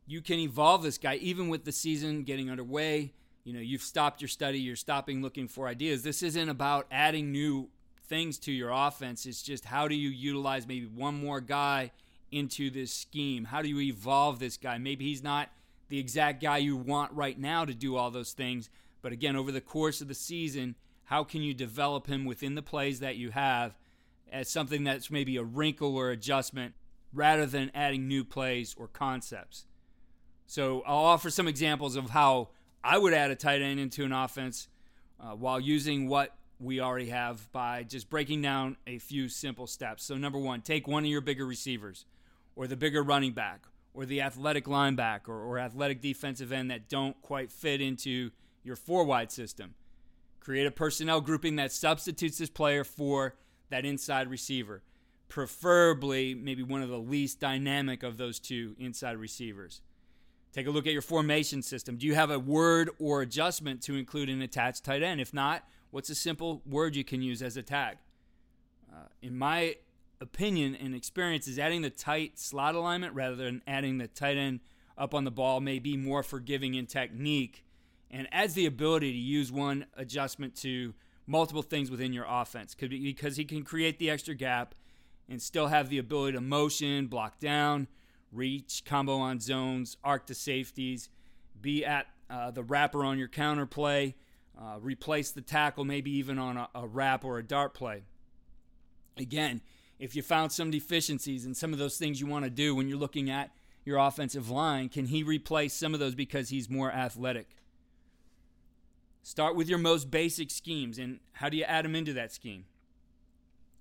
You 0.08 0.22
can 0.22 0.40
evolve 0.40 0.84
this 0.84 0.98
guy 0.98 1.16
even 1.16 1.50
with 1.50 1.66
the 1.66 1.72
season 1.72 2.24
getting 2.24 2.50
underway. 2.50 3.14
You 3.44 3.54
know, 3.54 3.60
you've 3.60 3.82
stopped 3.82 4.22
your 4.22 4.28
study, 4.28 4.60
you're 4.60 4.76
stopping 4.76 5.22
looking 5.22 5.48
for 5.48 5.68
ideas. 5.68 6.04
This 6.04 6.24
isn't 6.24 6.50
about 6.50 6.88
adding 6.92 7.32
new 7.32 7.70
things 8.08 8.38
to 8.40 8.52
your 8.52 8.72
offense. 8.72 9.26
It's 9.26 9.42
just 9.42 9.66
how 9.66 9.88
do 9.88 9.96
you 9.96 10.10
utilize 10.10 10.68
maybe 10.68 10.86
one 10.86 11.16
more 11.16 11.42
guy 11.42 11.92
into 12.32 12.70
this 12.70 12.94
scheme? 12.94 13.46
How 13.46 13.62
do 13.62 13.70
you 13.70 13.82
evolve 13.82 14.40
this 14.40 14.58
guy? 14.58 14.78
Maybe 14.78 15.06
he's 15.06 15.24
not 15.24 15.50
the 15.90 16.00
exact 16.00 16.42
guy 16.42 16.58
you 16.58 16.78
want 16.78 17.12
right 17.14 17.38
now 17.38 17.66
to 17.66 17.74
do 17.74 17.98
all 17.98 18.12
those 18.12 18.32
things, 18.32 18.70
but 19.02 19.12
again, 19.12 19.36
over 19.36 19.52
the 19.52 19.60
course 19.60 20.00
of 20.00 20.08
the 20.08 20.14
season, 20.14 20.76
how 21.06 21.24
can 21.24 21.42
you 21.42 21.54
develop 21.54 22.08
him 22.08 22.24
within 22.24 22.56
the 22.56 22.62
plays 22.62 23.02
that 23.02 23.18
you 23.18 23.32
have 23.32 23.78
as 24.32 24.50
something 24.50 24.84
that's 24.84 25.12
maybe 25.12 25.38
a 25.38 25.44
wrinkle 25.44 25.96
or 25.96 26.12
adjustment 26.12 26.74
rather 27.14 27.46
than 27.46 27.72
adding 27.74 28.08
new 28.08 28.24
plays 28.24 28.76
or 28.78 28.88
concepts? 28.88 29.66
So 30.48 30.84
I'll 30.86 30.98
offer 30.98 31.30
some 31.30 31.48
examples 31.48 31.96
of 31.96 32.10
how 32.10 32.50
I 32.84 32.98
would 32.98 33.14
add 33.14 33.32
a 33.32 33.36
tight 33.36 33.62
end 33.62 33.80
into 33.80 34.04
an 34.04 34.12
offense 34.12 34.68
uh, 35.20 35.32
while 35.32 35.60
using 35.60 36.08
what 36.08 36.36
we 36.60 36.80
already 36.80 37.10
have 37.10 37.52
by 37.52 37.84
just 37.84 38.10
breaking 38.10 38.42
down 38.42 38.78
a 38.86 39.00
few 39.00 39.28
simple 39.28 39.68
steps. 39.68 40.04
So, 40.04 40.16
number 40.16 40.38
one, 40.38 40.62
take 40.62 40.88
one 40.88 41.04
of 41.04 41.10
your 41.10 41.22
bigger 41.22 41.46
receivers 41.46 42.06
or 42.56 42.68
the 42.68 42.78
bigger 42.78 43.02
running 43.02 43.32
back 43.34 43.66
or 43.94 44.06
the 44.06 44.22
athletic 44.22 44.66
linebacker 44.66 45.30
or, 45.30 45.44
or 45.44 45.60
athletic 45.60 46.02
defensive 46.02 46.52
end 46.52 46.70
that 46.72 46.88
don't 46.88 47.20
quite 47.22 47.52
fit 47.52 47.82
into 47.82 48.32
your 48.64 48.76
four 48.76 49.04
wide 49.04 49.32
system. 49.32 49.74
Create 50.40 50.66
a 50.66 50.72
personnel 50.72 51.22
grouping 51.22 51.56
that 51.58 51.72
substitutes 51.72 52.38
this 52.38 52.50
player 52.50 52.84
for 52.84 53.36
that 53.72 53.86
inside 53.86 54.30
receiver, 54.30 54.84
preferably 55.28 56.36
maybe 56.36 56.62
one 56.62 56.82
of 56.82 56.90
the 56.90 57.00
least 57.00 57.40
dynamic 57.40 58.04
of 58.04 58.18
those 58.18 58.40
two 58.40 58.76
inside 58.78 59.18
receivers. 59.18 59.82
Take 60.54 60.68
a 60.68 60.72
look 60.72 60.86
at 60.86 60.94
your 60.94 61.02
formation 61.02 61.62
system. 61.62 61.96
Do 61.96 62.06
you 62.06 62.14
have 62.14 62.30
a 62.30 62.38
word 62.38 62.90
or 63.00 63.22
adjustment 63.22 63.82
to 63.84 63.96
include 63.96 64.30
an 64.30 64.42
attached 64.42 64.84
tight 64.84 65.02
end? 65.02 65.22
If 65.22 65.34
not, 65.34 65.64
what's 65.92 66.10
a 66.10 66.16
simple 66.16 66.62
word 66.66 66.96
you 66.96 67.06
can 67.06 67.22
use 67.22 67.42
as 67.42 67.56
a 67.56 67.64
tag? 67.64 67.98
Uh, 68.92 69.06
in 69.22 69.38
my 69.38 69.76
opinion 70.20 70.76
and 70.76 70.94
experience, 70.94 71.48
is 71.48 71.58
adding 71.58 71.82
the 71.82 71.90
tight 71.90 72.38
slot 72.38 72.76
alignment 72.76 73.14
rather 73.16 73.36
than 73.36 73.62
adding 73.66 73.98
the 73.98 74.08
tight 74.08 74.38
end 74.38 74.60
up 74.98 75.14
on 75.14 75.24
the 75.24 75.32
ball 75.32 75.62
may 75.62 75.80
be 75.80 75.96
more 75.96 76.22
forgiving 76.22 76.76
in 76.76 76.86
technique 76.86 77.64
and 78.12 78.28
adds 78.32 78.54
the 78.54 78.66
ability 78.66 79.12
to 79.12 79.18
use 79.18 79.52
one 79.52 79.86
adjustment 79.96 80.56
to 80.58 80.94
multiple 81.28 81.62
things 81.62 81.90
within 81.90 82.14
your 82.14 82.26
offense 82.28 82.76
could 82.76 82.90
be 82.90 83.00
because 83.00 83.38
he 83.38 83.46
can 83.46 83.64
create 83.64 84.00
the 84.00 84.10
extra 84.10 84.36
gap 84.36 84.76
and 85.30 85.42
still 85.42 85.68
have 85.68 85.90
the 85.90 85.98
ability 85.98 86.34
to 86.34 86.42
motion, 86.42 87.08
block 87.08 87.40
down, 87.40 87.88
reach, 88.32 88.84
combo 88.86 89.18
on 89.18 89.40
zones, 89.40 89.98
arc 90.04 90.26
to 90.26 90.36
safeties, 90.36 91.10
be 91.62 91.86
at 91.86 92.08
uh, 92.30 92.52
the 92.52 92.64
wrapper 92.64 93.04
on 93.04 93.18
your 93.18 93.28
counter 93.28 93.66
play, 93.66 94.16
uh, 94.60 94.78
replace 94.80 95.32
the 95.32 95.42
tackle, 95.42 95.86
maybe 95.86 96.12
even 96.12 96.38
on 96.38 96.58
a, 96.58 96.70
a 96.76 96.88
wrap 96.88 97.24
or 97.24 97.38
a 97.38 97.44
dart 97.44 97.74
play. 97.74 98.04
Again, 99.18 99.62
if 100.00 100.16
you 100.16 100.22
found 100.22 100.52
some 100.52 100.72
deficiencies 100.72 101.46
and 101.46 101.56
some 101.56 101.74
of 101.74 101.80
those 101.80 101.98
things 101.98 102.20
you 102.20 102.28
want 102.28 102.44
to 102.46 102.50
do 102.50 102.74
when 102.74 102.88
you're 102.88 102.98
looking 102.98 103.30
at 103.30 103.52
your 103.86 103.98
offensive 103.98 104.50
line, 104.50 104.90
can 104.90 105.06
he 105.06 105.24
replace 105.24 105.74
some 105.74 105.94
of 105.94 106.00
those 106.00 106.16
because 106.16 106.50
he's 106.50 106.70
more 106.70 106.92
athletic? 106.92 107.48
Start 109.24 109.56
with 109.56 109.70
your 109.70 109.78
most 109.78 110.10
basic 110.10 110.50
schemes 110.50 110.98
and 110.98 111.20
how 111.34 111.50
do 111.50 111.58
you 111.58 111.64
add 111.64 111.86
them 111.86 111.96
into 111.96 112.14
that 112.14 112.32
scheme? 112.32 112.66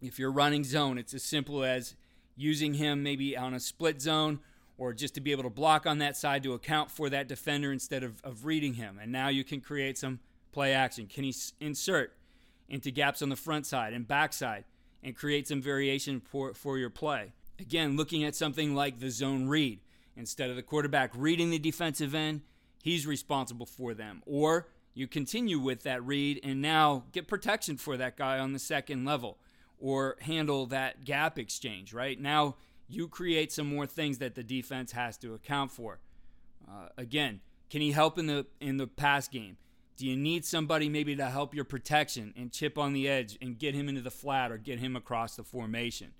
If 0.02 0.18
you're 0.18 0.30
running 0.30 0.64
zone, 0.64 0.98
it's 0.98 1.14
as 1.14 1.22
simple 1.22 1.64
as 1.64 1.94
using 2.36 2.74
him 2.74 3.02
maybe 3.02 3.36
on 3.36 3.54
a 3.54 3.60
split 3.60 4.00
zone 4.00 4.40
or 4.76 4.92
just 4.92 5.14
to 5.14 5.20
be 5.20 5.32
able 5.32 5.42
to 5.42 5.50
block 5.50 5.86
on 5.86 5.98
that 5.98 6.16
side 6.16 6.42
to 6.42 6.54
account 6.54 6.90
for 6.90 7.10
that 7.10 7.28
defender 7.28 7.72
instead 7.72 8.02
of, 8.02 8.22
of 8.24 8.44
reading 8.44 8.74
him. 8.74 8.98
And 9.00 9.12
now 9.12 9.28
you 9.28 9.44
can 9.44 9.60
create 9.60 9.98
some 9.98 10.20
play 10.52 10.72
action. 10.72 11.06
Can 11.06 11.24
he 11.24 11.34
insert 11.60 12.14
into 12.68 12.90
gaps 12.90 13.20
on 13.20 13.28
the 13.28 13.36
front 13.36 13.66
side 13.66 13.92
and 13.92 14.08
back 14.08 14.32
side 14.32 14.64
and 15.02 15.16
create 15.16 15.48
some 15.48 15.60
variation 15.60 16.20
for, 16.20 16.54
for 16.54 16.78
your 16.78 16.90
play? 16.90 17.32
Again, 17.58 17.96
looking 17.96 18.24
at 18.24 18.34
something 18.34 18.74
like 18.74 19.00
the 19.00 19.10
zone 19.10 19.48
read. 19.48 19.80
Instead 20.16 20.50
of 20.50 20.56
the 20.56 20.62
quarterback 20.62 21.12
reading 21.14 21.50
the 21.50 21.58
defensive 21.58 22.14
end, 22.14 22.42
he's 22.82 23.06
responsible 23.06 23.66
for 23.66 23.94
them. 23.94 24.22
Or 24.26 24.66
you 24.94 25.06
continue 25.06 25.58
with 25.58 25.82
that 25.84 26.04
read 26.04 26.40
and 26.42 26.60
now 26.60 27.04
get 27.12 27.28
protection 27.28 27.76
for 27.76 27.96
that 27.96 28.16
guy 28.16 28.38
on 28.38 28.52
the 28.52 28.58
second 28.58 29.04
level 29.04 29.38
or 29.78 30.16
handle 30.20 30.66
that 30.66 31.04
gap 31.04 31.38
exchange, 31.38 31.92
right? 31.92 32.20
Now 32.20 32.56
you 32.88 33.08
create 33.08 33.52
some 33.52 33.72
more 33.72 33.86
things 33.86 34.18
that 34.18 34.34
the 34.34 34.42
defense 34.42 34.92
has 34.92 35.16
to 35.18 35.34
account 35.34 35.70
for. 35.70 36.00
Uh, 36.68 36.88
again, 36.98 37.40
can 37.70 37.80
he 37.80 37.92
help 37.92 38.18
in 38.18 38.26
the 38.26 38.46
in 38.60 38.76
the 38.76 38.86
pass 38.86 39.28
game? 39.28 39.56
Do 39.96 40.06
you 40.06 40.16
need 40.16 40.44
somebody 40.44 40.88
maybe 40.88 41.14
to 41.16 41.26
help 41.26 41.54
your 41.54 41.64
protection 41.64 42.32
and 42.36 42.50
chip 42.50 42.78
on 42.78 42.94
the 42.94 43.08
edge 43.08 43.36
and 43.40 43.58
get 43.58 43.74
him 43.74 43.88
into 43.88 44.00
the 44.00 44.10
flat 44.10 44.50
or 44.50 44.56
get 44.56 44.80
him 44.80 44.96
across 44.96 45.36
the 45.36 45.44
formation? 45.44 46.12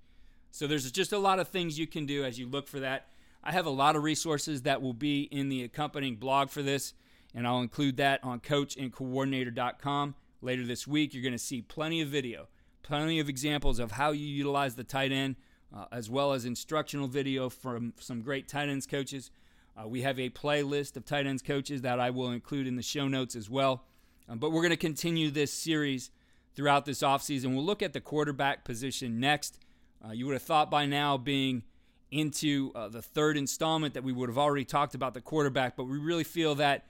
So 0.51 0.67
there's 0.67 0.89
just 0.91 1.13
a 1.13 1.17
lot 1.17 1.39
of 1.39 1.47
things 1.47 1.79
you 1.79 1.87
can 1.87 2.05
do 2.05 2.23
as 2.23 2.37
you 2.37 2.47
look 2.47 2.67
for 2.67 2.79
that. 2.79 3.07
I 3.43 3.51
have 3.51 3.65
a 3.65 3.71
lot 3.71 3.95
of 3.95 4.03
resources 4.03 4.61
that 4.63 4.81
will 4.81 4.93
be 4.93 5.23
in 5.23 5.49
the 5.49 5.63
accompanying 5.63 6.17
blog 6.17 6.49
for 6.49 6.61
this, 6.61 6.93
and 7.33 7.47
I'll 7.47 7.61
include 7.61 7.97
that 7.97 8.23
on 8.23 8.39
coachandcoordinator.com 8.39 10.15
later 10.41 10.65
this 10.65 10.87
week. 10.87 11.13
You're 11.13 11.23
going 11.23 11.33
to 11.33 11.37
see 11.37 11.61
plenty 11.61 12.01
of 12.01 12.09
video 12.09 12.47
plenty 12.83 13.19
of 13.19 13.29
examples 13.29 13.79
of 13.79 13.93
how 13.93 14.11
you 14.11 14.27
utilize 14.27 14.75
the 14.75 14.83
tight 14.83 15.11
end, 15.11 15.35
uh, 15.75 15.85
as 15.91 16.09
well 16.09 16.33
as 16.33 16.45
instructional 16.45 17.07
video 17.07 17.49
from 17.49 17.93
some 17.99 18.21
great 18.21 18.47
tight 18.47 18.69
ends 18.69 18.85
coaches. 18.85 19.31
Uh, 19.77 19.87
we 19.87 20.01
have 20.01 20.19
a 20.19 20.29
playlist 20.29 20.97
of 20.97 21.05
tight 21.05 21.25
ends 21.25 21.41
coaches 21.41 21.81
that 21.81 21.99
I 21.99 22.09
will 22.09 22.31
include 22.31 22.67
in 22.67 22.75
the 22.75 22.81
show 22.81 23.07
notes 23.07 23.35
as 23.35 23.49
well. 23.49 23.85
Um, 24.27 24.39
but 24.39 24.51
we're 24.51 24.61
going 24.61 24.71
to 24.71 24.77
continue 24.77 25.31
this 25.31 25.53
series 25.53 26.11
throughout 26.53 26.85
this 26.85 27.01
offseason. 27.01 27.55
We'll 27.55 27.63
look 27.63 27.81
at 27.81 27.93
the 27.93 28.01
quarterback 28.01 28.65
position 28.65 29.19
next. 29.19 29.57
Uh, 30.05 30.11
you 30.11 30.25
would 30.25 30.33
have 30.33 30.41
thought 30.41 30.69
by 30.69 30.85
now, 30.85 31.17
being 31.17 31.63
into 32.11 32.71
uh, 32.75 32.89
the 32.89 33.01
third 33.01 33.37
installment, 33.37 33.93
that 33.93 34.03
we 34.03 34.11
would 34.11 34.27
have 34.27 34.37
already 34.37 34.65
talked 34.65 34.95
about 34.95 35.13
the 35.13 35.21
quarterback, 35.21 35.77
but 35.77 35.85
we 35.85 35.97
really 35.97 36.25
feel 36.25 36.55
that 36.55 36.87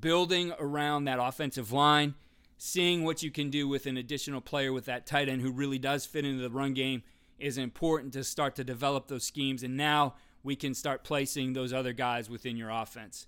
building 0.00 0.52
around 0.58 1.04
that 1.04 1.18
offensive 1.20 1.72
line 1.72 2.14
seeing 2.56 3.04
what 3.04 3.22
you 3.22 3.30
can 3.30 3.50
do 3.50 3.68
with 3.68 3.86
an 3.86 3.96
additional 3.96 4.40
player 4.40 4.72
with 4.72 4.86
that 4.86 5.06
tight 5.06 5.28
end 5.28 5.42
who 5.42 5.50
really 5.50 5.78
does 5.78 6.06
fit 6.06 6.24
into 6.24 6.42
the 6.42 6.50
run 6.50 6.72
game 6.72 7.02
is 7.38 7.58
important 7.58 8.12
to 8.12 8.24
start 8.24 8.54
to 8.56 8.64
develop 8.64 9.08
those 9.08 9.24
schemes. 9.24 9.62
And 9.62 9.76
now 9.76 10.14
we 10.42 10.56
can 10.56 10.74
start 10.74 11.04
placing 11.04 11.52
those 11.52 11.72
other 11.72 11.92
guys 11.92 12.30
within 12.30 12.56
your 12.56 12.70
offense. 12.70 13.26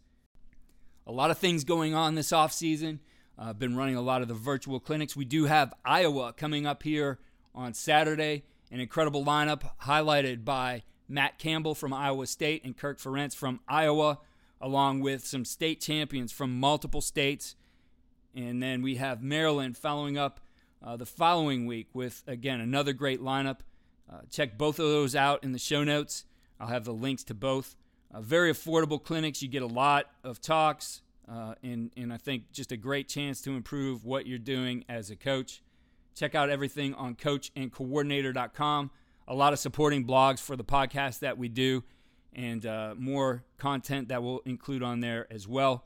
A 1.06 1.12
lot 1.12 1.30
of 1.30 1.38
things 1.38 1.64
going 1.64 1.94
on 1.94 2.14
this 2.14 2.30
offseason. 2.30 2.98
I've 3.38 3.48
uh, 3.48 3.52
been 3.52 3.76
running 3.76 3.96
a 3.96 4.00
lot 4.00 4.22
of 4.22 4.28
the 4.28 4.34
virtual 4.34 4.80
clinics. 4.80 5.14
We 5.14 5.26
do 5.26 5.44
have 5.44 5.74
Iowa 5.84 6.32
coming 6.32 6.66
up 6.66 6.82
here 6.82 7.18
on 7.54 7.74
Saturday. 7.74 8.44
An 8.70 8.80
incredible 8.80 9.24
lineup 9.24 9.70
highlighted 9.82 10.44
by 10.44 10.82
Matt 11.08 11.38
Campbell 11.38 11.74
from 11.74 11.92
Iowa 11.92 12.26
State 12.26 12.64
and 12.64 12.76
Kirk 12.76 12.98
Ferentz 12.98 13.34
from 13.34 13.60
Iowa, 13.68 14.18
along 14.60 15.00
with 15.00 15.26
some 15.26 15.44
state 15.44 15.80
champions 15.80 16.32
from 16.32 16.58
multiple 16.58 17.00
states. 17.00 17.56
And 18.34 18.62
then 18.62 18.82
we 18.82 18.96
have 18.96 19.22
Maryland 19.22 19.76
following 19.76 20.18
up 20.18 20.40
uh, 20.84 20.96
the 20.96 21.06
following 21.06 21.66
week 21.66 21.88
with, 21.94 22.22
again, 22.26 22.60
another 22.60 22.92
great 22.92 23.20
lineup. 23.20 23.58
Uh, 24.10 24.18
check 24.30 24.56
both 24.56 24.78
of 24.78 24.86
those 24.86 25.16
out 25.16 25.42
in 25.42 25.52
the 25.52 25.58
show 25.58 25.82
notes. 25.82 26.24
I'll 26.60 26.68
have 26.68 26.84
the 26.84 26.92
links 26.92 27.24
to 27.24 27.34
both. 27.34 27.76
Uh, 28.14 28.20
very 28.20 28.52
affordable 28.52 29.02
clinics. 29.02 29.42
You 29.42 29.48
get 29.48 29.62
a 29.62 29.66
lot 29.66 30.06
of 30.22 30.40
talks, 30.40 31.02
uh, 31.30 31.54
and, 31.62 31.90
and 31.96 32.12
I 32.12 32.16
think 32.18 32.52
just 32.52 32.72
a 32.72 32.76
great 32.76 33.08
chance 33.08 33.40
to 33.42 33.52
improve 33.52 34.04
what 34.04 34.26
you're 34.26 34.38
doing 34.38 34.84
as 34.88 35.10
a 35.10 35.16
coach. 35.16 35.62
Check 36.14 36.34
out 36.34 36.48
everything 36.48 36.94
on 36.94 37.14
coachandcoordinator.com. 37.14 38.90
A 39.28 39.34
lot 39.34 39.52
of 39.52 39.58
supporting 39.58 40.06
blogs 40.06 40.40
for 40.40 40.56
the 40.56 40.64
podcast 40.64 41.18
that 41.18 41.36
we 41.36 41.48
do, 41.48 41.82
and 42.34 42.66
uh, 42.66 42.94
more 42.96 43.44
content 43.58 44.08
that 44.08 44.22
we'll 44.22 44.40
include 44.44 44.82
on 44.82 45.00
there 45.00 45.26
as 45.30 45.48
well. 45.48 45.84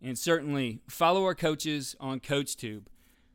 And 0.00 0.18
certainly 0.18 0.80
follow 0.88 1.24
our 1.24 1.34
coaches 1.34 1.96
on 1.98 2.20
CoachTube. 2.20 2.82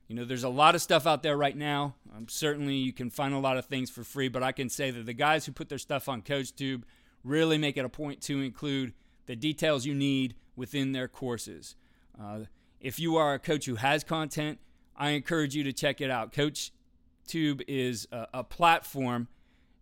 You 0.07 0.15
know, 0.15 0.25
there's 0.25 0.43
a 0.43 0.49
lot 0.49 0.75
of 0.75 0.81
stuff 0.81 1.07
out 1.07 1.23
there 1.23 1.37
right 1.37 1.55
now. 1.55 1.95
Um, 2.15 2.27
certainly, 2.29 2.75
you 2.75 2.93
can 2.93 3.09
find 3.09 3.33
a 3.33 3.39
lot 3.39 3.57
of 3.57 3.65
things 3.65 3.89
for 3.89 4.03
free, 4.03 4.27
but 4.27 4.43
I 4.43 4.51
can 4.51 4.69
say 4.69 4.91
that 4.91 5.05
the 5.05 5.13
guys 5.13 5.45
who 5.45 5.51
put 5.51 5.69
their 5.69 5.77
stuff 5.77 6.07
on 6.07 6.21
CoachTube 6.21 6.83
really 7.23 7.57
make 7.57 7.77
it 7.77 7.85
a 7.85 7.89
point 7.89 8.21
to 8.21 8.41
include 8.41 8.93
the 9.25 9.35
details 9.35 9.85
you 9.85 9.95
need 9.95 10.35
within 10.55 10.91
their 10.91 11.07
courses. 11.07 11.75
Uh, 12.21 12.41
if 12.79 12.99
you 12.99 13.15
are 13.15 13.33
a 13.33 13.39
coach 13.39 13.65
who 13.65 13.75
has 13.75 14.03
content, 14.03 14.59
I 14.95 15.11
encourage 15.11 15.55
you 15.55 15.63
to 15.63 15.73
check 15.73 16.01
it 16.01 16.11
out. 16.11 16.33
CoachTube 16.33 17.63
is 17.67 18.07
a, 18.11 18.27
a 18.33 18.43
platform, 18.43 19.29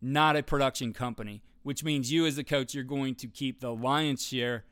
not 0.01 0.35
a 0.35 0.43
production 0.43 0.93
company, 0.93 1.41
which 1.63 1.83
means 1.83 2.11
you 2.11 2.25
as 2.25 2.35
the 2.35 2.43
coach, 2.43 2.73
you're 2.73 2.83
going 2.83 3.15
to 3.15 3.27
keep 3.27 3.59
the 3.59 3.73
lion's 3.73 4.25
share 4.25 4.65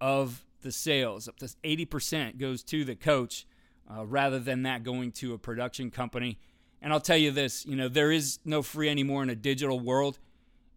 of 0.00 0.44
the 0.62 0.72
sales. 0.72 1.28
Up 1.28 1.36
to 1.38 1.46
80% 1.64 2.38
goes 2.38 2.62
to 2.64 2.84
the 2.84 2.94
coach 2.94 3.46
uh, 3.90 4.04
rather 4.04 4.38
than 4.38 4.62
that 4.62 4.82
going 4.82 5.12
to 5.12 5.34
a 5.34 5.38
production 5.38 5.90
company. 5.90 6.38
And 6.82 6.92
I'll 6.92 7.00
tell 7.00 7.16
you 7.16 7.30
this 7.30 7.64
you 7.66 7.76
know, 7.76 7.88
there 7.88 8.12
is 8.12 8.38
no 8.44 8.62
free 8.62 8.88
anymore 8.88 9.22
in 9.22 9.30
a 9.30 9.36
digital 9.36 9.80
world. 9.80 10.18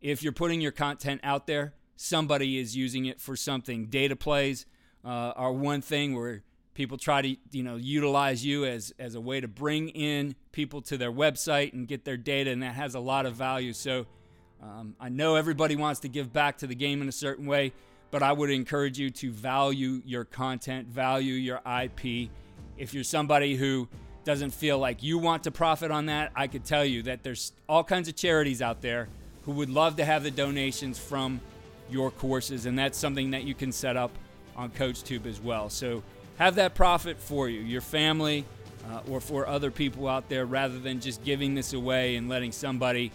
If 0.02 0.24
you're 0.24 0.32
putting 0.32 0.62
your 0.62 0.72
content 0.72 1.22
out 1.24 1.46
there, 1.46 1.74
somebody 1.96 2.58
is 2.58 2.76
using 2.76 3.06
it 3.06 3.20
for 3.20 3.36
something. 3.36 3.88
Data 3.88 4.16
plays 4.16 4.66
uh, 5.04 5.34
are 5.36 5.52
one 5.52 5.82
thing 5.82 6.16
where 6.16 6.44
people 6.74 6.98
try 6.98 7.22
to 7.22 7.36
you 7.52 7.64
know 7.64 7.76
utilize 7.76 8.46
you 8.46 8.64
as 8.64 8.94
as 8.98 9.16
a 9.16 9.22
way 9.22 9.42
to 9.42 9.48
bring 9.48 9.90
in 9.90 10.36
people 10.54 10.82
to 10.82 10.98
their 10.98 11.12
website 11.12 11.74
and 11.74 11.88
get 11.88 12.06
their 12.06 12.18
data, 12.18 12.50
and 12.50 12.64
that 12.64 12.76
has 12.76 12.96
a 12.96 13.00
lot 13.00 13.26
of 13.26 13.36
value. 13.36 13.74
So 13.74 14.06
um, 14.62 14.96
I 15.00 15.10
know 15.10 15.36
everybody 15.36 15.76
wants 15.76 16.02
to 16.02 16.10
give 16.10 16.34
back 16.34 16.58
to 16.60 16.68
the 16.68 16.76
game 16.76 17.02
in 17.02 17.08
a 17.08 17.14
certain 17.14 17.46
way, 17.46 17.72
but 18.12 18.24
I 18.24 18.32
would 18.32 18.50
encourage 18.50 19.00
you 19.00 19.10
to 19.12 19.32
value 19.32 20.02
your 20.06 20.26
content, 20.26 20.88
value 20.88 21.34
your 21.34 21.62
IP. 21.66 22.30
If 22.78 22.94
you're 22.94 23.04
somebody 23.04 23.56
who 23.56 23.88
doesn't 24.26 24.52
feel 24.52 24.78
like 24.78 25.02
you 25.02 25.18
want 25.18 25.44
to 25.44 25.52
profit 25.52 25.92
on 25.92 26.08
that, 26.08 26.32
I 26.36 26.48
could 26.48 26.66
tell 26.66 26.84
you 26.84 27.04
that 27.04 27.24
there's 27.24 27.54
all 27.68 27.84
kinds 27.84 28.08
of 28.10 28.16
charities 28.16 28.62
out 28.62 28.82
there 28.82 29.08
who 29.44 29.52
would 29.54 29.70
love 29.70 29.96
to 29.98 30.06
have 30.06 30.24
the 30.24 30.32
donations 30.32 31.00
from 31.00 31.40
your 31.90 32.12
courses, 32.12 32.66
and 32.66 32.78
that's 32.78 32.98
something 32.98 33.32
that 33.32 33.44
you 33.44 33.54
can 33.54 33.72
set 33.72 33.96
up 33.96 34.12
on 34.56 34.70
CoachTube 34.72 35.26
as 35.26 35.40
well. 35.40 35.70
So 35.70 36.04
have 36.38 36.56
that 36.56 36.76
profit 36.76 37.20
for 37.20 37.50
you, 37.50 37.62
your 37.62 37.82
family, 37.82 38.46
uh, 38.92 39.02
or 39.10 39.22
for 39.22 39.48
other 39.48 39.72
people 39.72 40.08
out 40.08 40.30
there, 40.30 40.46
rather 40.46 40.80
than 40.80 41.00
just 41.00 41.24
giving 41.24 41.56
this 41.56 41.74
away 41.74 42.16
and 42.16 42.28
letting 42.28 42.52
somebody 42.52 43.12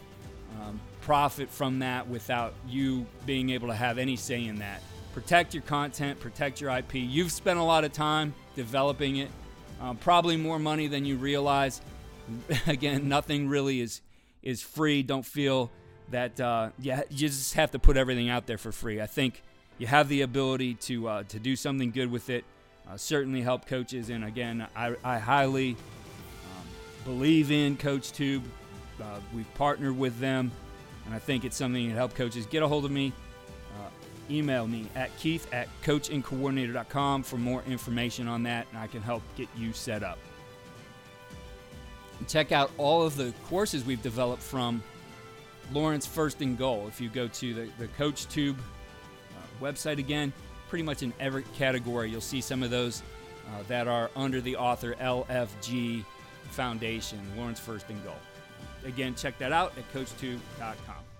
um, 0.60 0.80
profit 1.04 1.50
from 1.50 1.80
that 1.80 2.08
without 2.08 2.54
you 2.66 3.04
being 3.26 3.50
able 3.50 3.68
to 3.68 3.74
have 3.74 3.98
any 3.98 4.16
say 4.16 4.42
in 4.46 4.56
that. 4.60 4.82
Protect 5.12 5.52
your 5.52 5.62
content, 5.62 6.18
protect 6.18 6.62
your 6.62 6.74
IP. 6.74 6.94
You've 6.94 7.30
spent 7.30 7.58
a 7.58 7.62
lot 7.62 7.84
of 7.84 7.92
time 7.92 8.34
developing 8.56 9.16
it, 9.16 9.28
uh, 9.82 9.92
probably 9.94 10.38
more 10.38 10.58
money 10.58 10.86
than 10.86 11.04
you 11.04 11.16
realize. 11.16 11.82
Again, 12.66 13.06
nothing 13.06 13.48
really 13.48 13.82
is 13.82 14.00
is 14.42 14.62
free. 14.62 15.02
Don't 15.02 15.26
feel 15.26 15.70
that 16.10 16.40
uh, 16.40 16.70
you, 16.78 16.94
you 17.10 17.28
just 17.28 17.52
have 17.52 17.70
to 17.72 17.78
put 17.78 17.98
everything 17.98 18.30
out 18.30 18.46
there 18.46 18.58
for 18.58 18.72
free. 18.72 19.00
I 19.00 19.06
think 19.06 19.42
you 19.76 19.86
have 19.86 20.08
the 20.08 20.22
ability 20.22 20.74
to 20.74 21.08
uh, 21.08 21.22
to 21.24 21.38
do 21.38 21.54
something 21.54 21.90
good 21.90 22.10
with 22.10 22.30
it. 22.30 22.44
Uh, 22.88 22.96
certainly 22.96 23.42
help 23.42 23.66
coaches, 23.66 24.08
and 24.08 24.24
again, 24.24 24.66
I, 24.74 24.96
I 25.04 25.18
highly 25.18 25.72
um, 25.72 26.66
believe 27.04 27.50
in 27.50 27.76
CoachTube. 27.76 28.42
Uh, 29.02 29.20
we've 29.34 29.52
partnered 29.54 29.98
with 29.98 30.18
them, 30.18 30.50
and 31.06 31.14
I 31.14 31.18
think 31.18 31.44
it's 31.44 31.56
something 31.56 31.88
that 31.88 31.94
help 31.94 32.14
coaches. 32.14 32.46
Get 32.46 32.62
a 32.62 32.68
hold 32.68 32.84
of 32.84 32.90
me. 32.90 33.12
Uh, 33.76 33.88
email 34.30 34.66
me 34.66 34.86
at 34.94 35.16
keith 35.18 35.52
at 35.52 35.68
coachandcoordinator.com 35.82 37.22
for 37.22 37.36
more 37.36 37.62
information 37.68 38.28
on 38.28 38.42
that, 38.44 38.66
and 38.70 38.78
I 38.78 38.86
can 38.86 39.02
help 39.02 39.22
get 39.36 39.48
you 39.56 39.72
set 39.72 40.02
up. 40.02 40.18
And 42.18 42.28
check 42.28 42.52
out 42.52 42.70
all 42.78 43.02
of 43.02 43.16
the 43.16 43.34
courses 43.46 43.84
we've 43.84 44.02
developed 44.02 44.42
from 44.42 44.82
Lawrence 45.72 46.06
First 46.06 46.40
and 46.40 46.56
Goal. 46.56 46.86
If 46.88 47.00
you 47.00 47.08
go 47.08 47.28
to 47.28 47.54
the, 47.54 47.68
the 47.78 47.88
CoachTube 47.98 48.56
uh, 48.56 49.64
website 49.64 49.98
again, 49.98 50.32
pretty 50.68 50.84
much 50.84 51.02
in 51.02 51.12
every 51.20 51.44
category, 51.54 52.10
you'll 52.10 52.20
see 52.20 52.40
some 52.40 52.62
of 52.62 52.70
those 52.70 53.02
uh, 53.46 53.62
that 53.68 53.88
are 53.88 54.10
under 54.16 54.40
the 54.40 54.56
author 54.56 54.94
LFG 54.94 56.04
Foundation, 56.50 57.18
Lawrence 57.36 57.60
First 57.60 57.88
and 57.90 58.02
Goal. 58.04 58.16
Again, 58.84 59.14
check 59.14 59.38
that 59.38 59.52
out 59.52 59.72
at 59.78 59.92
CoachTube.com. 59.92 61.13